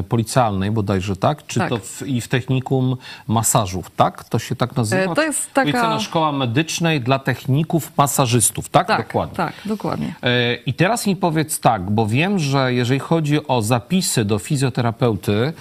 policjalnej 0.09 0.71
bodajże, 0.71 1.17
tak? 1.17 1.47
Czy 1.47 1.59
Tak. 1.59 1.69
to 1.69 1.79
w, 1.79 2.03
i 2.03 2.21
w 2.21 2.29
technikum 2.29 2.97
masażów, 3.29 3.91
tak? 3.91 4.25
To 4.25 4.39
się 4.39 4.57
tak 4.57 4.77
nazywa? 4.77 5.15
To 5.15 5.23
jest 5.23 5.55
taka- 5.55 5.61
Policjalna 5.71 6.01
Szkoła 6.01 6.33
Medycznej 6.33 7.01
dla 7.01 7.19
techników 7.19 7.93
masażystów, 7.97 8.69
tak? 8.69 8.87
Tak, 8.87 9.07
Dokładnie. 9.07 9.37
tak, 9.37 9.53
dokładnie. 9.65 10.15
I 10.67 10.75
teraz 10.75 11.07
mi 11.07 11.17
powiedz 11.17 11.61
tak, 11.61 11.91
bo 11.91 12.07
wiem, 12.07 12.39
że 12.39 12.75
jeżeli 12.75 13.01
chodzi 13.01 13.47
o 13.49 13.63
zapisy 13.63 14.25
do 14.25 14.39
fizjoterapeuty, 14.39 15.53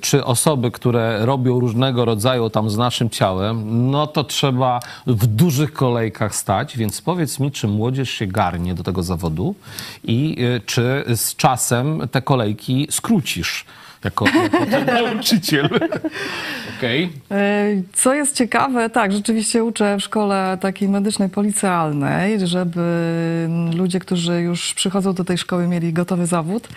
czy 0.00 0.24
osoby, 0.24 0.70
które 0.70 1.26
robią 1.26 1.60
różnego 1.60 2.04
rodzaju 2.04 2.25
tam 2.52 2.70
z 2.70 2.76
naszym 2.76 3.10
ciałem, 3.10 3.90
no 3.90 4.06
to 4.06 4.24
trzeba 4.24 4.80
w 5.06 5.26
dużych 5.26 5.72
kolejkach 5.72 6.34
stać, 6.34 6.76
więc 6.76 7.00
powiedz 7.00 7.40
mi, 7.40 7.52
czy 7.52 7.68
młodzież 7.68 8.10
się 8.10 8.26
garnie 8.26 8.74
do 8.74 8.82
tego 8.82 9.02
zawodu 9.02 9.54
i 10.04 10.36
e, 10.56 10.60
czy 10.60 11.04
z 11.14 11.36
czasem 11.36 12.08
te 12.10 12.22
kolejki 12.22 12.88
skrócisz 12.90 13.64
jako, 14.04 14.24
jako 14.42 14.66
ten 14.66 14.86
nauczyciel. 15.04 15.68
Okej. 16.78 17.12
E, 17.30 17.66
Co 17.92 18.14
jest 18.14 18.36
ciekawe, 18.36 18.90
tak, 18.90 19.12
rzeczywiście 19.12 19.64
uczę 19.64 19.96
w 19.96 20.02
szkole 20.02 20.58
takiej 20.60 20.88
medycznej 20.88 21.28
policjalnej, 21.28 22.46
żeby 22.46 22.80
ludzie, 23.76 23.98
którzy 23.98 24.40
już 24.40 24.74
przychodzą 24.74 25.12
do 25.12 25.24
tej 25.24 25.38
szkoły, 25.38 25.68
mieli 25.68 25.92
gotowy 25.92 26.26
zawód, 26.26 26.68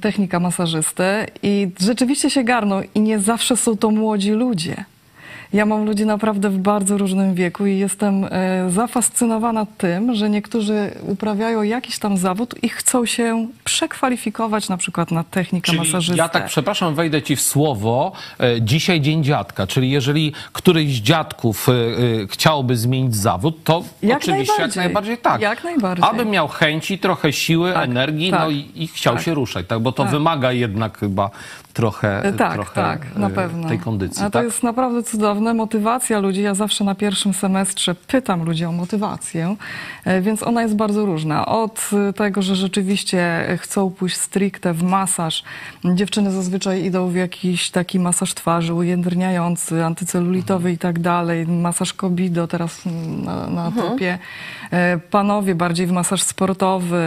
technika 0.00 0.40
masażysty 0.40 1.04
i 1.42 1.70
rzeczywiście 1.80 2.30
się 2.30 2.44
garną 2.44 2.82
i 2.94 3.00
nie 3.00 3.18
zawsze 3.18 3.56
są 3.56 3.76
to 3.76 3.90
młodzi 3.90 4.30
ludzie. 4.30 4.84
Ja 5.52 5.66
mam 5.66 5.84
ludzi 5.84 6.06
naprawdę 6.06 6.50
w 6.50 6.58
bardzo 6.58 6.98
różnym 6.98 7.34
wieku 7.34 7.66
i 7.66 7.78
jestem 7.78 8.24
e, 8.24 8.28
zafascynowana 8.70 9.66
tym, 9.78 10.14
że 10.14 10.30
niektórzy 10.30 10.90
uprawiają 11.02 11.62
jakiś 11.62 11.98
tam 11.98 12.16
zawód 12.16 12.54
i 12.62 12.68
chcą 12.68 13.06
się 13.06 13.46
przekwalifikować 13.64 14.68
na 14.68 14.76
przykład 14.76 15.10
na 15.10 15.24
technikę 15.24 15.66
Czyli 15.66 15.78
masażystę. 15.78 16.16
ja 16.22 16.28
tak, 16.28 16.46
przepraszam, 16.46 16.94
wejdę 16.94 17.22
ci 17.22 17.36
w 17.36 17.40
słowo. 17.40 18.12
E, 18.40 18.62
Dzisiaj 18.62 19.00
Dzień 19.00 19.24
Dziadka, 19.24 19.66
czyli 19.66 19.90
jeżeli 19.90 20.32
któryś 20.52 20.96
z 20.96 21.00
dziadków 21.00 21.68
e, 21.68 21.72
chciałby 22.26 22.76
zmienić 22.76 23.16
zawód, 23.16 23.64
to 23.64 23.82
Jak 24.02 24.18
oczywiście 24.18 24.52
jak 24.52 24.58
najbardziej. 24.58 24.82
najbardziej 24.84 25.18
tak. 25.18 25.40
Jak 25.40 25.64
najbardziej. 25.64 26.04
Aby 26.10 26.24
miał 26.24 26.48
chęci, 26.48 26.98
trochę 26.98 27.32
siły, 27.32 27.72
Tak, 27.72 27.84
energii, 27.84 28.30
tak, 28.30 28.40
no 28.40 28.50
i, 28.50 28.66
i 28.74 28.86
chciał 28.88 29.14
tak. 29.14 29.24
się 29.24 29.34
ruszać, 29.34 29.66
tak? 29.66 29.80
Bo 29.80 29.92
to 29.92 30.02
Tak. 30.02 30.12
wymaga 30.12 30.52
jednak 30.52 30.98
chyba 30.98 31.30
trochę, 31.78 32.22
E, 32.24 32.32
Tak, 32.32 32.52
trochę 32.52 32.74
tak, 32.74 33.16
na 33.16 33.26
e, 33.26 33.30
pewno. 33.30 33.68
tej 33.68 33.78
kondycji. 33.78 34.22
A 34.22 34.24
to 34.24 34.30
tak? 34.30 34.44
jest 34.44 34.62
naprawdę 34.62 35.02
cudowne. 35.02 35.54
Motywacja 35.54 36.18
ludzi. 36.18 36.42
Ja 36.42 36.54
zawsze 36.54 36.84
na 36.84 36.94
pierwszym 36.94 37.34
semestrze 37.34 37.94
pytam 37.94 38.44
ludzi 38.44 38.64
o 38.64 38.72
motywację, 38.72 39.56
e, 40.04 40.20
więc 40.20 40.42
ona 40.42 40.62
jest 40.62 40.76
bardzo 40.76 41.06
różna. 41.06 41.46
Od 41.46 41.90
tego, 42.16 42.42
że 42.42 42.56
rzeczywiście 42.56 43.46
chcą 43.60 43.90
pójść 43.90 44.16
stricte 44.16 44.72
w 44.74 44.82
masaż. 44.82 45.42
Dziewczyny 45.84 46.30
zazwyczaj 46.30 46.84
idą 46.84 47.08
w 47.08 47.14
jakiś 47.14 47.70
taki 47.70 47.98
masaż 48.00 48.34
twarzy 48.34 48.74
ujędrniający, 48.74 49.84
antycelulitowy 49.84 50.72
i 50.72 50.78
tak 50.78 50.98
dalej. 50.98 51.46
Masaż 51.46 51.92
kobido 51.92 52.46
teraz 52.46 52.80
na, 53.24 53.46
na 53.46 53.72
topie. 53.72 54.18
E, 54.70 54.98
Panowie 55.10 55.54
bardziej 55.54 55.86
w 55.86 55.92
masaż 55.92 56.22
sportowy, 56.22 56.98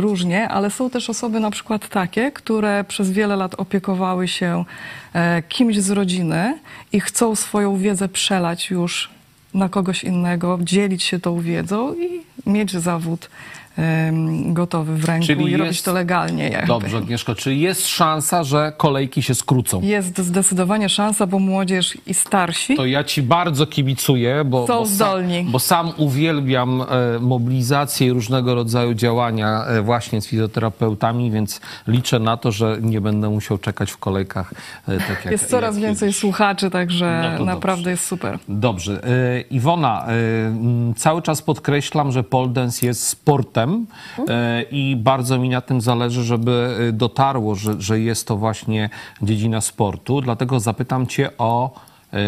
różnie, 0.00 0.48
ale 0.48 0.70
są 0.70 0.90
też 0.90 1.10
osoby 1.10 1.40
na 1.40 1.50
przykład 1.50 1.88
takie, 1.88 2.32
które 2.32 2.84
przez 2.84 3.10
wiele 3.10 3.36
lat 3.36 3.54
opiekowały 3.58 4.07
się 4.28 4.64
e, 5.12 5.42
kimś 5.42 5.78
z 5.78 5.90
rodziny 5.90 6.58
i 6.92 7.00
chcą 7.00 7.36
swoją 7.36 7.76
wiedzę 7.76 8.08
przelać 8.08 8.70
już 8.70 9.10
na 9.54 9.68
kogoś 9.68 10.04
innego, 10.04 10.58
dzielić 10.62 11.02
się 11.02 11.18
tą 11.18 11.40
wiedzą 11.40 11.94
i 11.94 12.20
mieć 12.46 12.72
zawód 12.72 13.30
gotowy 14.46 14.96
w 14.96 15.04
ręku 15.04 15.26
Czyli 15.26 15.50
i 15.50 15.56
robić 15.56 15.72
jest- 15.72 15.84
to 15.84 15.92
legalnie. 15.92 16.48
Jakby. 16.48 16.66
Dobrze, 16.66 16.98
Agnieszko, 16.98 17.34
czy 17.34 17.54
jest 17.54 17.86
szansa, 17.86 18.44
że 18.44 18.72
kolejki 18.76 19.22
się 19.22 19.34
skrócą? 19.34 19.80
Jest 19.82 20.18
zdecydowanie 20.18 20.88
szansa, 20.88 21.26
bo 21.26 21.38
młodzież 21.38 21.98
i 22.06 22.14
starsi 22.14 22.76
To 22.76 22.86
ja 22.86 23.04
ci 23.04 23.22
bardzo 23.22 23.66
kibicuję, 23.66 24.42
bo, 24.44 24.66
Są 24.66 24.78
bo, 24.78 24.86
zdolni. 24.86 25.44
bo 25.50 25.58
sam 25.58 25.92
uwielbiam 25.96 26.82
e, 26.82 26.84
mobilizację 27.20 28.06
i 28.06 28.10
różnego 28.10 28.54
rodzaju 28.54 28.94
działania 28.94 29.64
e, 29.66 29.82
właśnie 29.82 30.20
z 30.20 30.26
fizjoterapeutami, 30.26 31.30
więc 31.30 31.60
liczę 31.86 32.18
na 32.18 32.36
to, 32.36 32.52
że 32.52 32.76
nie 32.80 33.00
będę 33.00 33.30
musiał 33.30 33.58
czekać 33.58 33.90
w 33.90 33.96
kolejkach 33.98 34.54
e, 34.88 34.98
tak 34.98 35.08
jak 35.24 35.32
jest 35.32 35.48
coraz 35.50 35.74
jak 35.74 35.84
więcej 35.84 36.08
kiedyś. 36.08 36.20
słuchaczy, 36.20 36.70
także 36.70 37.34
No 37.38 37.44
naprawdę 37.44 37.76
dobrze. 37.78 37.90
jest 37.90 38.04
super. 38.06 38.38
Dobrze. 38.48 39.00
Iwona, 39.50 40.06
cały 40.96 41.22
czas 41.22 41.42
podkreślam, 41.42 42.12
że 42.12 42.24
pole 42.24 42.48
dance 42.48 42.86
jest 42.86 43.06
sportem, 43.06 43.67
wiem 43.68 43.86
e, 44.28 44.62
i 44.62 44.96
bardzo 44.96 45.38
mi 45.38 45.48
na 45.48 45.60
tym 45.60 45.80
zależy, 45.80 46.24
żeby 46.24 46.76
e, 46.88 46.92
dotarło, 46.92 47.54
że, 47.54 47.80
że 47.82 48.00
jest 48.00 48.26
to 48.26 48.36
właśnie 48.36 48.90
dziedzina 49.22 49.60
sportu. 49.60 50.20
Dlatego 50.20 50.60
zapytam 50.60 51.06
Cię 51.06 51.30
o, 51.38 51.70
e, 52.12 52.18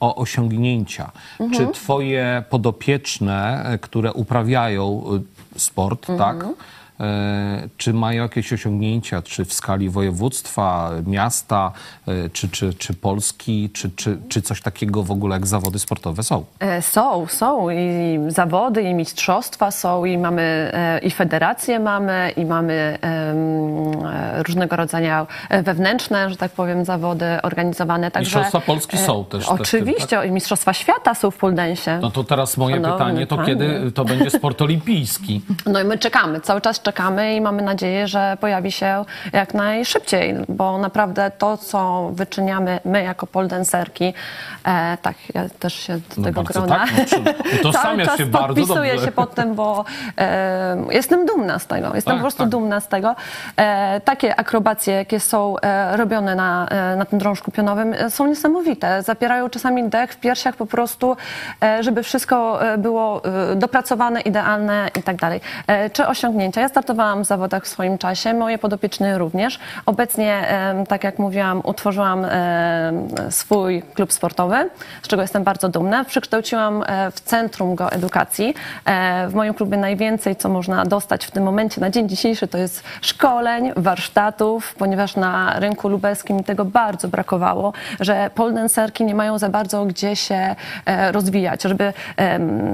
o 0.00 0.14
osiągnięcia. 0.14 1.10
Czy 1.54 1.66
Twoje 1.66 2.44
podopieczne, 2.50 3.64
które 3.80 4.12
uprawiają 4.12 5.04
sport, 5.56 6.06
tak? 6.18 6.46
E, 7.02 7.68
Czy 7.76 7.92
mają 7.92 8.22
jakieś 8.22 8.52
osiągnięcia, 8.52 9.22
czy 9.22 9.44
w 9.44 9.52
skali 9.52 9.90
województwa, 9.90 10.90
miasta, 11.06 11.72
e, 12.08 12.28
czy, 12.30 12.48
czy, 12.48 12.74
czy 12.74 12.94
Polski, 12.94 13.70
czy, 13.70 13.90
czy, 13.90 14.18
czy 14.28 14.42
coś 14.42 14.60
takiego 14.60 15.02
w 15.02 15.10
ogóle 15.10 15.36
jak 15.36 15.46
zawody 15.46 15.78
sportowe 15.78 16.22
są? 16.22 16.44
E, 16.60 16.82
Są, 16.82 17.26
są 17.26 17.70
i 17.70 18.18
zawody, 18.28 18.82
i 18.82 18.94
mistrzostwa 18.94 19.70
są, 19.70 20.04
i 20.04 20.18
mamy 20.18 20.72
i 21.02 21.10
federacje 21.10 21.80
mamy, 21.80 22.32
i 22.36 22.44
mamy 22.44 22.98
różnego 24.46 24.76
rodzaju 24.76 25.26
wewnętrzne, 25.64 26.30
że 26.30 26.36
tak 26.36 26.52
powiem, 26.52 26.84
zawody 26.84 27.24
organizowane. 27.42 28.10
Także, 28.10 28.38
Mistrzostwa 28.38 28.60
Polski 28.72 28.98
są 28.98 29.24
też- 29.24 29.40
też 29.40 29.44
w 29.44 29.48
tym, 29.48 29.60
Oczywiście, 29.62 30.26
i 30.26 30.30
mistrzostwa 30.30 30.72
świata 30.72 31.14
są 31.14 31.30
w 31.30 31.36
poldensie. 31.36 31.98
No 32.02 32.10
to 32.10 32.24
teraz 32.24 32.56
moje 32.56 32.74
Szanowny 32.76 32.98
pytanie, 32.98 33.26
to 33.26 33.36
panie. 33.36 33.48
kiedy 33.48 33.92
to 33.92 34.04
będzie 34.04 34.30
sport 34.30 34.62
olimpijski? 34.62 35.42
No 35.66 35.80
i 35.80 35.84
my 35.84 35.98
czekamy, 35.98 36.40
cały 36.40 36.60
czas 36.60 36.80
czekamy 36.80 36.91
i 37.34 37.40
mamy 37.40 37.62
nadzieję, 37.62 38.08
że 38.08 38.36
pojawi 38.40 38.72
się 38.72 39.04
jak 39.32 39.54
najszybciej, 39.54 40.34
bo 40.48 40.78
naprawdę 40.78 41.30
to, 41.38 41.56
co 41.56 42.10
wyczyniamy 42.12 42.80
my 42.84 43.02
jako 43.02 43.26
poldenserki, 43.26 44.14
e, 44.64 44.96
tak, 45.02 45.14
ja 45.34 45.48
też 45.58 45.74
się 45.74 45.96
do 45.96 46.02
No 46.16 46.24
tego 46.24 46.42
grona 46.42 46.78
tak, 46.78 46.90
no, 47.64 47.72
cały 47.82 48.04
czas 48.04 48.18
się 48.18 48.26
podpisuję 48.26 48.98
się 48.98 49.12
pod 49.12 49.34
tym, 49.34 49.54
bo 49.54 49.84
e, 50.18 50.76
jestem 50.90 51.26
dumna 51.26 51.58
z 51.58 51.66
tego, 51.66 51.94
jestem 51.94 52.12
Tak, 52.12 52.16
po 52.16 52.20
prostu 52.20 52.42
tak. 52.42 52.48
dumna 52.48 52.80
z 52.80 52.88
tego. 52.88 53.14
E, 53.56 54.00
takie 54.00 54.36
akrobacje, 54.36 54.94
jakie 54.94 55.20
są 55.20 55.58
e, 55.58 55.96
robione 55.96 56.34
na, 56.34 56.68
e, 56.68 56.96
na 56.96 57.04
tym 57.04 57.18
drążku 57.18 57.50
pionowym 57.50 57.92
e, 57.92 58.10
są 58.10 58.26
niesamowite, 58.26 59.02
zapierają 59.02 59.50
czasami 59.50 59.88
dech 59.88 60.12
w 60.12 60.16
piersiach 60.16 60.56
po 60.56 60.66
prostu, 60.66 61.16
żeby 61.80 62.02
wszystko 62.02 62.60
było 62.78 63.22
dopracowane, 63.56 64.20
idealne 64.20 64.90
i 64.98 65.02
tak 65.02 65.16
dalej. 65.16 65.40
Czy 65.92 66.06
osiągnięcia? 66.06 66.60
Ja 66.60 66.68
startowałam 66.72 67.24
w 67.24 67.26
zawodach 67.26 67.64
w 67.64 67.68
swoim 67.68 67.98
czasie, 67.98 68.34
moje 68.34 68.58
podopieczne 68.58 69.18
również. 69.18 69.58
Obecnie, 69.86 70.46
tak 70.88 71.04
jak 71.04 71.18
mówiłam, 71.18 71.60
utworzyłam 71.64 72.26
swój 73.30 73.82
klub 73.82 74.12
sportowy, 74.12 74.70
z 75.02 75.08
czego 75.08 75.22
jestem 75.22 75.44
bardzo 75.44 75.68
dumna. 75.68 76.04
Przekształciłam 76.04 76.84
e, 76.86 77.10
w 77.10 77.20
Centrum 77.20 77.74
Geoedukacji. 77.74 78.54
E, 78.84 79.28
W 79.28 79.34
moim 79.34 79.54
klubie 79.54 79.76
najwięcej, 79.76 80.36
co 80.36 80.48
można 80.48 80.84
dostać 80.84 81.26
w 81.26 81.30
tym 81.30 81.42
momencie 81.44 81.80
na 81.80 81.90
dzień 81.90 82.08
dzisiejszy, 82.08 82.48
to 82.48 82.58
jest 82.58 82.84
szkoleń, 83.00 83.72
warsztatów, 83.76 84.74
ponieważ 84.74 85.16
na 85.16 85.60
rynku 85.60 85.88
lubelskim 85.88 86.44
tego 86.44 86.64
bardzo 86.64 87.08
brakowało, 87.08 87.72
że 88.00 88.30
poldenserki 88.34 89.04
nie 89.04 89.14
mają 89.14 89.38
za 89.38 89.48
bardzo 89.48 89.84
gdzie 89.84 90.16
się 90.16 90.56
e, 90.86 91.12
rozwijać. 91.12 91.62
Żeby 91.62 91.92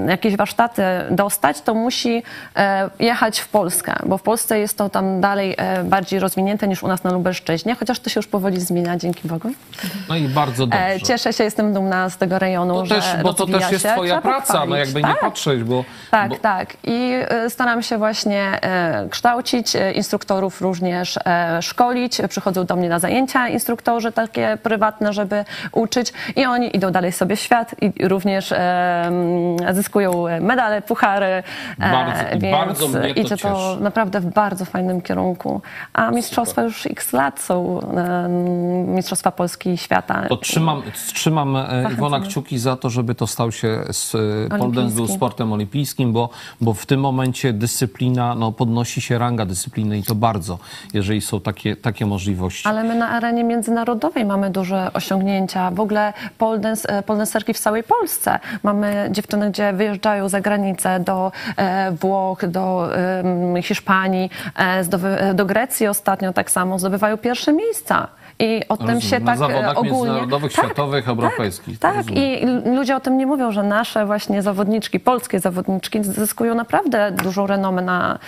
jakieś 0.07 0.35
warsztaty 0.35 0.83
dostać, 1.11 1.61
to 1.61 1.73
musi 1.73 2.23
jechać 2.99 3.39
w 3.39 3.47
Polskę, 3.47 3.88
bo 4.05 4.17
w 4.17 4.21
Polsce 4.21 4.59
jest 4.59 4.77
to 4.77 4.89
tam 4.89 5.21
dalej 5.21 5.55
e, 5.57 5.83
bardziej 5.83 6.19
rozwinięte 6.19 6.67
niż 6.67 6.83
u 6.83 6.87
nas 6.87 7.03
na 7.03 7.11
Lubelszczyźnie, 7.11 7.75
chociaż 7.75 7.99
to 7.99 8.09
się 8.09 8.19
już 8.19 8.27
powoli 8.27 8.61
zmienia, 8.61 8.97
dzięki 8.97 9.27
Bogu. 9.27 9.51
No 10.09 10.15
i 10.15 10.27
bardzo 10.27 10.67
dobrze. 10.67 10.87
E, 10.87 11.01
Cieszę 11.01 11.33
się, 11.33 11.43
jestem 11.43 11.73
dumna 11.73 12.09
z 12.09 12.17
tego 12.17 12.39
rejonu, 12.39 12.73
to 12.73 12.85
że 12.85 12.95
też, 12.95 13.05
bo 13.23 13.33
to 13.33 13.45
też 13.45 13.71
jest 13.71 13.83
się. 13.85 13.91
twoja 13.93 14.21
Trzeba 14.21 14.21
praca, 14.35 14.65
no 14.65 14.75
jakby 14.75 15.01
tak. 15.01 15.11
nie 15.11 15.15
patrzeć, 15.15 15.63
bo... 15.63 15.83
Tak, 16.11 16.29
bo, 16.29 16.35
tak. 16.35 16.77
I 16.83 17.11
e, 17.29 17.49
staram 17.49 17.83
się 17.83 17.97
właśnie 17.97 18.59
kształcić 19.09 19.73
instruktorów 19.95 20.61
również, 20.61 21.19
szkolić. 21.61 22.17
Przychodzą 22.29 22.65
do 22.65 22.75
mnie 22.75 22.89
na 22.89 22.99
zajęcia 22.99 23.47
instruktorzy 23.47 24.11
takie 24.11 24.57
prywatne, 24.63 25.13
żeby 25.13 25.45
uczyć 25.71 26.13
i 26.35 26.45
oni 26.45 26.75
idą 26.75 26.91
dalej 26.91 27.11
sobie 27.11 27.35
w 27.35 27.39
świat 27.39 27.75
i 27.81 28.07
również 28.07 28.53
zyskują 29.71 30.25
medale, 30.41 30.81
puchary. 30.81 31.43
Bardzo- 31.77 32.39
więc 32.39 32.57
bardzo 32.57 32.87
mnie 32.87 33.13
to 33.13 33.19
idzie 33.19 33.37
to. 33.37 33.77
Naprawdę 33.79 34.19
w 34.19 34.25
bardzo 34.25 34.65
fajnym 34.65 35.01
kierunku. 35.01 35.61
A 35.93 36.11
mistrzostwa 36.11 36.61
już 36.61 36.85
x 36.85 37.13
lat 37.13 37.39
są, 37.39 37.79
e, 37.97 38.29
mistrzostwa 38.87 39.31
Polski 39.31 39.69
i 39.69 39.77
świata. 39.77 40.25
To 40.29 40.37
trzymam, 40.37 40.81
trzymam 41.13 41.55
e, 41.55 41.89
Iwona 41.93 42.19
kciuki 42.19 42.59
za 42.59 42.75
to, 42.75 42.89
żeby 42.89 43.15
to 43.15 43.27
stał 43.27 43.51
się 43.51 43.83
z, 43.91 44.15
e, 44.15 44.89
był 44.95 45.07
sportem 45.07 45.53
olimpijskim, 45.53 46.13
bo, 46.13 46.29
bo 46.61 46.73
w 46.73 46.85
tym 46.85 46.99
momencie 46.99 47.53
dyscyplina, 47.53 48.35
no 48.35 48.51
podnosi 48.51 49.01
się 49.01 49.17
ranga 49.17 49.45
dyscypliny 49.45 49.97
i 49.97 50.03
to 50.03 50.15
bardzo, 50.15 50.59
jeżeli 50.93 51.21
są 51.21 51.41
takie, 51.41 51.75
takie 51.75 52.05
możliwości. 52.05 52.67
Ale 52.67 52.83
my 52.83 52.95
na 52.95 53.09
arenie 53.09 53.43
międzynarodowej 53.43 54.25
mamy 54.25 54.49
duże 54.49 54.93
osiągnięcia. 54.93 55.71
W 55.71 55.79
ogóle 55.79 56.13
poldens, 56.37 56.87
poldenserki 57.05 57.53
w 57.53 57.59
całej 57.59 57.83
Polsce. 57.83 58.39
Mamy 58.63 59.09
dziewczyny, 59.11 59.51
gdzie 59.51 59.73
wyjeżdżają 59.73 60.29
za 60.29 60.41
granicę 60.41 60.99
do 60.99 61.31
e, 61.57 61.91
Włoch, 61.91 62.47
do 62.47 62.95
em, 62.95 63.61
Hiszpanii, 63.69 64.29
e, 64.55 64.83
do, 64.83 64.97
do 65.33 65.45
Grecji 65.45 65.87
ostatnio 65.87 66.33
tak 66.33 66.51
samo. 66.51 66.79
Zdobywają 66.79 67.17
pierwsze 67.17 67.53
miejsca. 67.53 68.07
I 68.41 68.61
o 68.69 68.77
tym 68.77 68.87
Rozumiem. 68.87 69.01
się 69.01 69.19
Na 69.19 69.37
tak 69.37 69.51
e, 69.51 69.69
ogólnie... 69.69 69.91
międzynarodowych, 69.91 70.51
światowych, 70.51 71.09
europejskich. 71.09 71.79
Tak, 71.79 71.95
Rozumiem. 71.95 72.23
i 72.23 72.45
ludzie 72.75 72.95
o 72.95 72.99
tym 72.99 73.17
nie 73.17 73.25
mówią, 73.25 73.51
że 73.51 73.63
nasze 73.63 74.05
właśnie 74.05 74.41
zawodniczki, 74.41 74.99
polskie 74.99 75.39
zawodniczki 75.39 76.03
zyskują 76.03 76.55
naprawdę 76.55 77.11
dużą 77.11 77.47
renomę 77.47 77.81
na, 77.81 78.19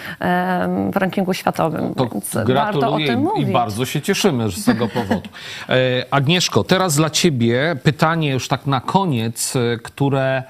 w 0.91 0.97
rankingu 0.97 1.33
światowym. 1.33 1.93
To 1.93 2.07
więc 2.07 2.37
warto 2.53 2.93
o 2.93 2.97
tym 2.97 3.05
i, 3.05 3.11
i 3.11 3.17
mówić. 3.17 3.49
bardzo 3.49 3.85
się 3.85 4.01
cieszymy 4.01 4.51
z 4.51 4.65
tego 4.65 4.87
powodu. 4.87 5.29
E, 5.69 6.05
Agnieszko, 6.11 6.63
teraz 6.63 6.95
dla 6.95 7.09
ciebie 7.09 7.75
pytanie 7.83 8.31
już 8.31 8.47
tak 8.47 8.67
na 8.67 8.81
koniec, 8.81 9.53
które 9.83 10.43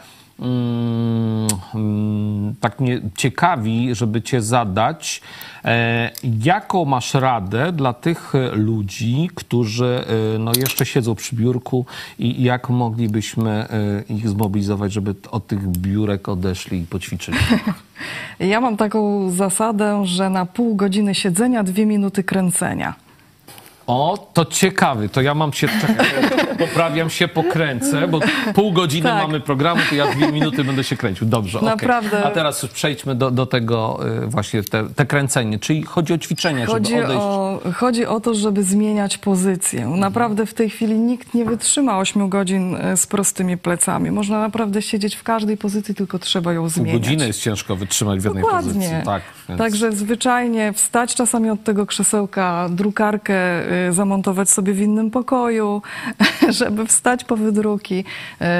tak 2.59 2.79
mnie 2.79 3.01
ciekawi, 3.15 3.95
żeby 3.95 4.21
cię 4.21 4.41
zadać. 4.41 5.21
E, 5.65 6.11
jaką 6.43 6.85
masz 6.85 7.13
radę 7.13 7.71
dla 7.71 7.93
tych 7.93 8.35
e, 8.35 8.55
ludzi, 8.55 9.29
którzy 9.35 10.05
e, 10.35 10.39
no, 10.39 10.51
jeszcze 10.59 10.85
siedzą 10.85 11.15
przy 11.15 11.35
biurku 11.35 11.85
i 12.19 12.43
jak 12.43 12.69
moglibyśmy 12.69 13.67
ich 14.09 14.29
zmobilizować, 14.29 14.93
żeby 14.93 15.15
od 15.31 15.47
tych 15.47 15.67
biurek 15.67 16.29
odeszli 16.29 16.79
i 16.79 16.85
poćwiczyli? 16.85 17.37
Ja 18.39 18.61
mam 18.61 18.77
taką 18.77 19.29
zasadę, 19.29 20.01
że 20.05 20.29
na 20.29 20.45
pół 20.45 20.75
godziny 20.75 21.15
siedzenia, 21.15 21.63
dwie 21.63 21.85
minuty 21.85 22.23
kręcenia. 22.23 22.93
O, 23.91 24.27
to 24.33 24.45
ciekawy. 24.45 25.09
To 25.09 25.21
ja 25.21 25.33
mam 25.33 25.53
się, 25.53 25.67
czekaj, 25.81 26.05
poprawiam 26.59 27.09
się, 27.09 27.27
pokręcę, 27.27 28.07
bo 28.07 28.19
pół 28.55 28.71
godziny 28.71 29.03
Tak. 29.09 29.23
mamy 29.27 29.39
programu, 29.39 29.81
to 29.89 29.95
ja 29.95 30.07
dwie 30.07 30.31
minuty 30.31 30.63
będę 30.63 30.83
się 30.83 30.97
kręcił. 30.97 31.27
Dobrze. 31.27 31.59
Naprawdę. 31.61 32.23
A 32.23 32.31
teraz 32.31 32.63
już 32.63 32.71
przejdźmy 32.71 33.15
do, 33.15 33.31
do 33.31 33.45
tego 33.45 33.99
y, 34.23 34.27
właśnie, 34.27 34.63
te, 34.63 34.89
te 34.95 35.05
kręcenie, 35.05 35.59
czyli 35.59 35.83
chodzi 35.83 36.13
o 36.13 36.17
ćwiczenie, 36.17 36.65
Chodzi 36.65 36.91
żeby 36.91 37.03
odejść. 37.05 37.21
o, 37.23 37.59
chodzi 37.75 38.05
o 38.05 38.19
to, 38.19 38.33
żeby 38.33 38.63
zmieniać 38.63 39.17
pozycję. 39.17 39.87
Naprawdę 39.87 40.45
w 40.45 40.53
tej 40.53 40.69
chwili 40.69 40.93
nikt 40.99 41.33
nie 41.33 41.45
wytrzyma 41.45 41.97
8 41.99 42.29
godzin 42.29 42.75
e, 42.75 42.97
z 42.97 43.07
prostymi 43.07 43.57
plecami. 43.57 44.11
Można 44.11 44.39
naprawdę 44.39 44.81
siedzieć 44.81 45.15
w 45.15 45.23
każdej 45.23 45.57
pozycji, 45.57 45.95
tylko 45.95 46.19
trzeba 46.19 46.53
ją 46.53 46.61
Pół 46.61 46.69
zmieniać. 46.69 46.93
godziny 47.01 47.27
jest 47.27 47.41
ciężko 47.41 47.75
wytrzymać 47.75 48.19
w 48.19 48.25
jednej 48.25 48.43
Dokładnie. 48.43 48.73
pozycji. 48.73 48.95
Tak, 49.05 49.21
więc... 49.49 49.57
Także 49.59 49.91
zwyczajnie 49.91 50.73
wstać 50.73 51.15
czasami 51.15 51.49
od 51.49 51.63
tego 51.63 51.85
krzesełka, 51.85 52.69
drukarkę 52.69 53.33
y, 53.71 53.80
zamontować 53.89 54.49
sobie 54.49 54.73
w 54.73 54.79
innym 54.81 55.11
pokoju, 55.11 55.81
żeby 56.59 56.85
wstać 56.85 57.23
po 57.23 57.37
wydruki, 57.37 58.03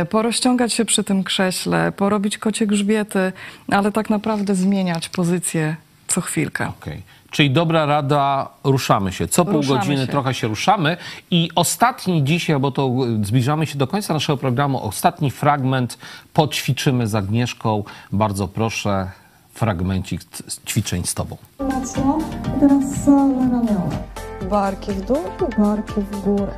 y, 0.02 0.06
porozciągać 0.06 0.74
się 0.74 0.86
przy 0.86 1.04
tym 1.04 1.24
krześle, 1.24 1.92
porobić 1.92 2.38
kocie 2.38 2.68
grzbiety, 2.68 3.34
ale 3.72 3.92
tak 3.92 4.10
naprawdę 4.10 4.56
zmieniać 4.56 5.10
pozycję 5.10 5.76
co 6.08 6.22
chwilkę. 6.22 6.68
Okej. 6.68 7.02
Czyli 7.32 7.52
dobra 7.52 7.86
rada, 7.86 8.50
ruszamy 8.64 9.12
się. 9.12 9.28
Co 9.28 9.46
pół 9.46 9.54
Ruszamy 9.54 9.80
godziny 9.80 10.02
się. 10.06 10.08
trochę 10.08 10.34
się 10.34 10.48
ruszamy. 10.48 10.98
I 11.32 11.50
ostatni 11.56 12.24
dzisiaj, 12.24 12.60
bo 12.60 12.72
to 12.72 12.92
y, 13.22 13.26
zbliżamy 13.26 13.66
się 13.66 13.78
do 13.78 13.88
końca 13.88 14.14
naszego 14.14 14.38
programu, 14.38 14.84
ostatni 14.84 15.32
fragment 15.32 15.98
poćwiczymy 16.34 17.08
z 17.08 17.16
Agnieszką. 17.16 17.84
Bardzo 18.12 18.48
proszę, 18.48 19.12
fragmencik 19.54 20.22
ćwiczeń 20.68 21.04
z 21.06 21.14
tobą. 21.14 21.38
Mocno. 21.60 22.18
I 22.58 22.60
teraz 22.60 23.04
same 23.06 23.34
ramiona. 23.52 24.11
Barki 24.50 24.92
w 24.92 25.02
dół 25.02 25.18
i 25.18 25.62
barki 25.62 26.02
w 26.02 26.22
górę. 26.22 26.52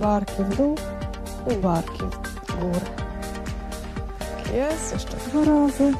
Barki 0.00 0.42
w 0.44 0.56
dół 0.56 0.74
i 1.52 1.56
barki 1.56 2.02
w 2.48 2.60
górę. 2.60 2.86
Tak 4.18 4.54
jest. 4.54 4.92
Jeszcze 4.92 5.16
dwa 5.16 5.44
razy. 5.44 5.92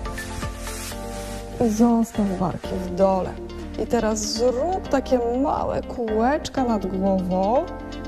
Zostaw 1.77 2.39
barki 2.41 2.69
w 2.69 2.95
dole. 2.95 3.31
I 3.83 3.87
teraz 3.87 4.19
zrób 4.19 4.89
takie 4.89 5.19
małe 5.43 5.83
kółeczka 5.83 6.65
nad 6.65 6.87
głową, 6.87 7.65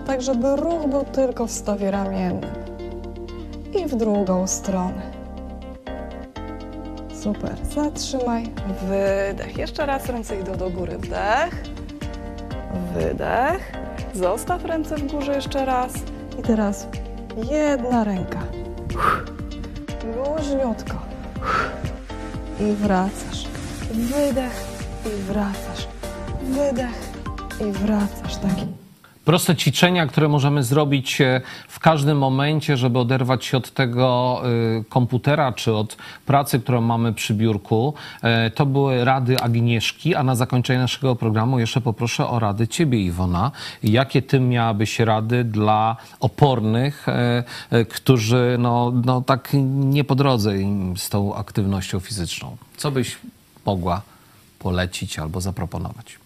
tak 0.06 0.22
żeby 0.22 0.56
ruch 0.56 0.86
był 0.88 1.04
tylko 1.04 1.46
w 1.46 1.50
stawie 1.50 1.90
ramiennym. 1.90 2.50
I 3.74 3.86
w 3.86 3.96
drugą 3.96 4.46
stronę. 4.46 5.02
Super. 7.22 7.56
Zatrzymaj. 7.74 8.50
Wydech. 8.88 9.58
Jeszcze 9.58 9.86
raz 9.86 10.06
ręce 10.06 10.40
idą 10.40 10.56
do 10.56 10.70
góry. 10.70 10.98
Wdech. 10.98 11.69
Wydech. 12.94 13.72
Zostaw 14.14 14.64
ręce 14.64 14.96
w 14.96 15.12
górze 15.12 15.34
jeszcze 15.34 15.64
raz. 15.64 15.92
I 16.38 16.42
teraz 16.42 16.86
jedna 17.50 18.04
ręka. 18.04 18.42
Luźniutko. 20.16 20.94
I 22.60 22.72
wracasz. 22.72 23.48
Wydech 23.92 24.64
i 25.06 25.22
wracasz. 25.22 25.88
Wydech 26.42 27.10
i 27.60 27.72
wracasz. 27.72 28.36
Taki. 28.36 28.79
Proste 29.24 29.56
ćwiczenia, 29.56 30.06
które 30.06 30.28
możemy 30.28 30.62
zrobić 30.62 31.20
e, 31.20 31.40
w 31.68 31.78
każdym 31.78 32.18
momencie, 32.18 32.76
żeby 32.76 32.98
oderwać 32.98 33.44
się 33.44 33.56
od 33.56 33.70
tego 33.70 34.40
y, 34.80 34.84
komputera 34.88 35.52
czy 35.52 35.74
od 35.74 35.96
pracy, 36.26 36.60
którą 36.60 36.80
mamy 36.80 37.12
przy 37.12 37.34
biurku. 37.34 37.94
E, 38.22 38.50
To 38.50 38.66
były 38.66 39.04
rady 39.04 39.40
Agnieszki, 39.40 40.14
a 40.14 40.22
na 40.22 40.34
zakończenie 40.34 40.78
naszego 40.78 41.16
programu 41.16 41.58
jeszcze 41.58 41.80
poproszę 41.80 42.28
o 42.28 42.38
rady 42.38 42.68
Ciebie, 42.68 43.00
Iwona. 43.00 43.50
Jakie 43.82 44.22
Ty 44.22 44.40
miałabyś 44.40 44.98
rady 44.98 45.44
dla 45.44 45.96
opornych, 46.20 47.08
e, 47.08 47.44
e, 47.70 47.84
którzy 47.84 48.56
no, 48.58 48.92
no 49.04 49.22
tak 49.22 49.50
nie 49.64 50.04
po 50.04 50.14
drodze 50.14 50.52
z 50.96 51.08
tą 51.08 51.34
aktywnością 51.34 52.00
fizyczną? 52.00 52.56
Co 52.76 52.90
byś 52.90 53.18
mogła 53.66 54.02
polecić 54.58 55.18
albo 55.18 55.40
zaproponować? 55.40 56.18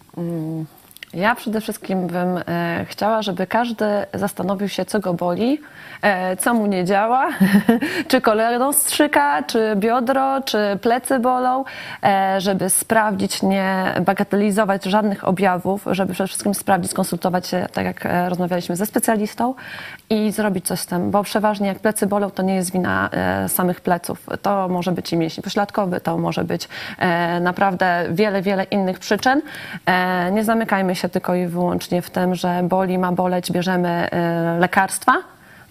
Ja 1.15 1.35
przede 1.35 1.61
wszystkim 1.61 2.07
bym 2.07 2.37
e, 2.37 2.85
chciała, 2.89 3.21
żeby 3.21 3.47
każdy 3.47 3.85
zastanowił 4.13 4.69
się, 4.69 4.85
co 4.85 4.99
go 4.99 5.13
boli, 5.13 5.61
e, 6.01 6.37
co 6.37 6.53
mu 6.53 6.65
nie 6.65 6.85
działa, 6.85 7.29
czy 8.07 8.21
kolano 8.21 8.73
strzyka, 8.73 9.43
czy 9.43 9.75
biodro, 9.75 10.41
czy 10.41 10.57
plecy 10.81 11.19
bolą, 11.19 11.63
e, 12.03 12.41
żeby 12.41 12.69
sprawdzić, 12.69 13.41
nie 13.41 13.93
bagatelizować 14.05 14.83
żadnych 14.83 15.27
objawów, 15.27 15.85
żeby 15.91 16.13
przede 16.13 16.27
wszystkim 16.27 16.53
sprawdzić, 16.53 16.91
skonsultować 16.91 17.47
się, 17.47 17.67
tak 17.73 17.85
jak 17.85 18.07
rozmawialiśmy 18.27 18.75
ze 18.75 18.85
specjalistą 18.85 19.53
i 20.09 20.31
zrobić 20.31 20.67
coś 20.67 20.79
z 20.79 20.85
tym, 20.85 21.11
bo 21.11 21.23
przeważnie 21.23 21.67
jak 21.67 21.79
plecy 21.79 22.07
bolą, 22.07 22.29
to 22.29 22.43
nie 22.43 22.55
jest 22.55 22.71
wina 22.71 23.09
samych 23.47 23.81
pleców. 23.81 24.25
To 24.41 24.67
może 24.67 24.91
być 24.91 25.13
i 25.13 25.17
mięsień 25.17 25.43
pośladkowy, 25.43 26.01
to 26.01 26.17
może 26.17 26.43
być 26.43 26.69
naprawdę 27.41 28.05
wiele, 28.09 28.41
wiele 28.41 28.63
innych 28.63 28.99
przyczyn. 28.99 29.41
Nie 30.31 30.43
zamykajmy 30.43 30.95
się 30.95 31.04
tylko 31.09 31.35
i 31.35 31.47
wyłącznie 31.47 32.01
w 32.01 32.09
tym, 32.09 32.35
że 32.35 32.61
boli, 32.63 32.97
ma 32.97 33.11
boleć, 33.11 33.51
bierzemy 33.51 33.89
e, 33.89 34.57
lekarstwa 34.59 35.13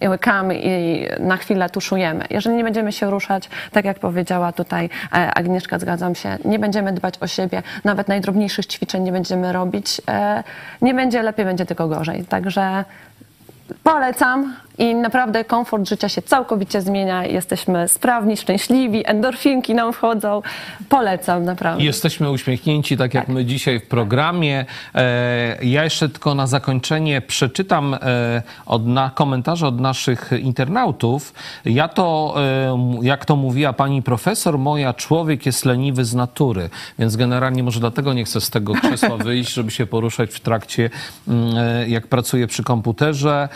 łykamy 0.08 0.60
i 0.62 1.06
na 1.20 1.36
chwilę 1.36 1.70
tuszujemy. 1.70 2.24
Jeżeli 2.30 2.56
nie 2.56 2.64
będziemy 2.64 2.92
się 2.92 3.10
ruszać, 3.10 3.48
tak 3.72 3.84
jak 3.84 3.98
powiedziała 3.98 4.52
tutaj 4.52 4.90
e, 5.12 5.34
Agnieszka, 5.34 5.78
zgadzam 5.78 6.14
się, 6.14 6.38
nie 6.44 6.58
będziemy 6.58 6.92
dbać 6.92 7.14
o 7.20 7.26
siebie, 7.26 7.62
nawet 7.84 8.08
najdrobniejszych 8.08 8.66
ćwiczeń 8.66 9.02
nie 9.02 9.12
będziemy 9.12 9.52
robić, 9.52 10.00
e, 10.08 10.42
nie 10.82 10.94
będzie 10.94 11.22
lepiej, 11.22 11.44
będzie 11.44 11.66
tylko 11.66 11.88
gorzej. 11.88 12.24
Także 12.24 12.84
Polecam 13.82 14.54
i 14.78 14.94
naprawdę 14.94 15.44
komfort 15.44 15.88
życia 15.88 16.08
się 16.08 16.22
całkowicie 16.22 16.80
zmienia. 16.80 17.26
Jesteśmy 17.26 17.88
sprawni, 17.88 18.36
szczęśliwi, 18.36 19.02
endorfinki 19.06 19.74
nam 19.74 19.92
wchodzą. 19.92 20.42
Polecam 20.88 21.44
naprawdę. 21.44 21.84
Jesteśmy 21.84 22.30
uśmiechnięci, 22.30 22.96
tak 22.96 23.14
jak 23.14 23.28
my 23.28 23.44
dzisiaj 23.44 23.80
w 23.80 23.86
programie. 23.88 24.64
E, 24.94 25.58
Ja 25.62 25.84
jeszcze 25.84 26.08
tylko 26.08 26.34
na 26.34 26.46
zakończenie 26.46 27.20
przeczytam 27.20 27.94
e, 27.94 27.98
od 28.66 28.86
na, 28.86 29.10
komentarze 29.10 29.66
od 29.66 29.80
naszych 29.80 30.30
internautów. 30.42 31.34
Ja 31.64 31.88
to, 31.88 32.34
e, 32.36 33.00
jak 33.02 33.24
to 33.24 33.36
mówiła 33.36 33.72
pani 33.72 34.02
profesor 34.02 34.58
moja, 34.58 34.94
człowiek 34.94 35.46
jest 35.46 35.64
leniwy 35.64 36.04
z 36.04 36.14
natury, 36.14 36.70
więc 36.98 37.16
generalnie 37.16 37.62
może 37.62 37.80
dlatego 37.80 38.12
nie 38.12 38.24
chcę 38.24 38.40
z 38.40 38.50
tego 38.50 38.74
krzesła 38.74 39.16
wyjść, 39.26 39.52
żeby 39.52 39.70
się 39.70 39.86
poruszać 39.86 40.30
w 40.30 40.40
trakcie, 40.40 40.90
mm, 41.28 41.90
jak 41.90 42.06
pracuję 42.06 42.46
przy 42.46 42.62
komputerze. 42.62 43.48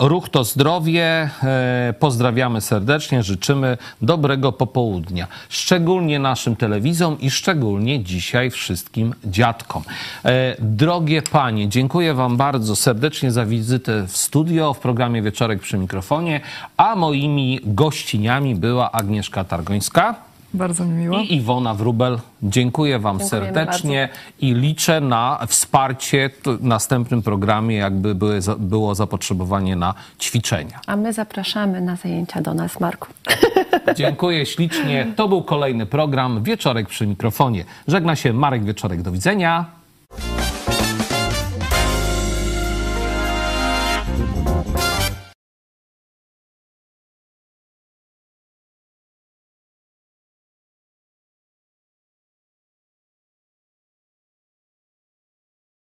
Ruch 0.00 0.28
to 0.28 0.41
zdrowie. 0.44 1.30
E, 1.42 1.94
Pozdrawiamy 1.98 2.60
serdecznie, 2.60 3.22
życzymy 3.22 3.78
dobrego 4.02 4.52
popołudnia. 4.52 5.26
Szczególnie 5.48 6.18
naszym 6.18 6.56
telewizom 6.56 7.20
i 7.20 7.30
szczególnie 7.30 8.04
dzisiaj 8.04 8.50
wszystkim 8.50 9.14
dziadkom. 9.24 9.82
E, 10.24 10.56
Drogie 10.58 11.22
panie, 11.22 11.68
dziękuję 11.68 12.14
wam 12.14 12.36
bardzo 12.36 12.76
serdecznie 12.76 13.32
za 13.32 13.46
wizytę 13.46 14.06
w 14.08 14.16
studio 14.16 14.74
w 14.74 14.78
programie 14.78 15.22
Wieczorek 15.22 15.60
przy 15.60 15.78
mikrofonie, 15.78 16.40
a 16.76 16.96
moimi 16.96 17.60
gościniami 17.64 18.54
była 18.54 18.92
Agnieszka 18.92 19.44
Targońska 19.44 20.31
Bardzo 20.54 20.84
mi 20.84 20.92
miło. 20.92 21.18
i 21.18 21.34
Iwona 21.34 21.74
Wrubel. 21.74 22.18
Dziękuję 22.42 22.98
wam 22.98 23.18
Dziękujemy 23.18 23.46
serdecznie 23.46 24.08
i 24.40 24.54
liczę 24.54 25.00
na 25.00 25.46
wsparcie 25.46 26.30
w 26.44 26.64
następnym 26.64 27.22
programie, 27.22 27.76
jakby 27.76 28.14
były, 28.14 28.40
było 28.58 28.94
zapotrzebowanie 28.94 29.76
na 29.76 29.94
ćwiczenia. 30.20 30.80
A 30.86 30.96
my 30.96 31.12
zapraszamy 31.12 31.80
na 31.80 31.96
zajęcia 31.96 32.42
do 32.42 32.54
nas, 32.54 32.80
Marku. 32.80 33.08
Dziękuję 33.96 34.46
ślicznie. 34.46 35.06
To 35.16 35.28
był 35.28 35.42
kolejny 35.42 35.86
program 35.86 36.42
Wieczorek 36.42 36.88
przy 36.88 37.06
mikrofonie. 37.06 37.64
Żegna 37.88 38.16
się 38.16 38.32
Marek 38.32 38.64
Wieczorek. 38.64 39.02
Do 39.02 39.12
widzenia. 39.12 39.81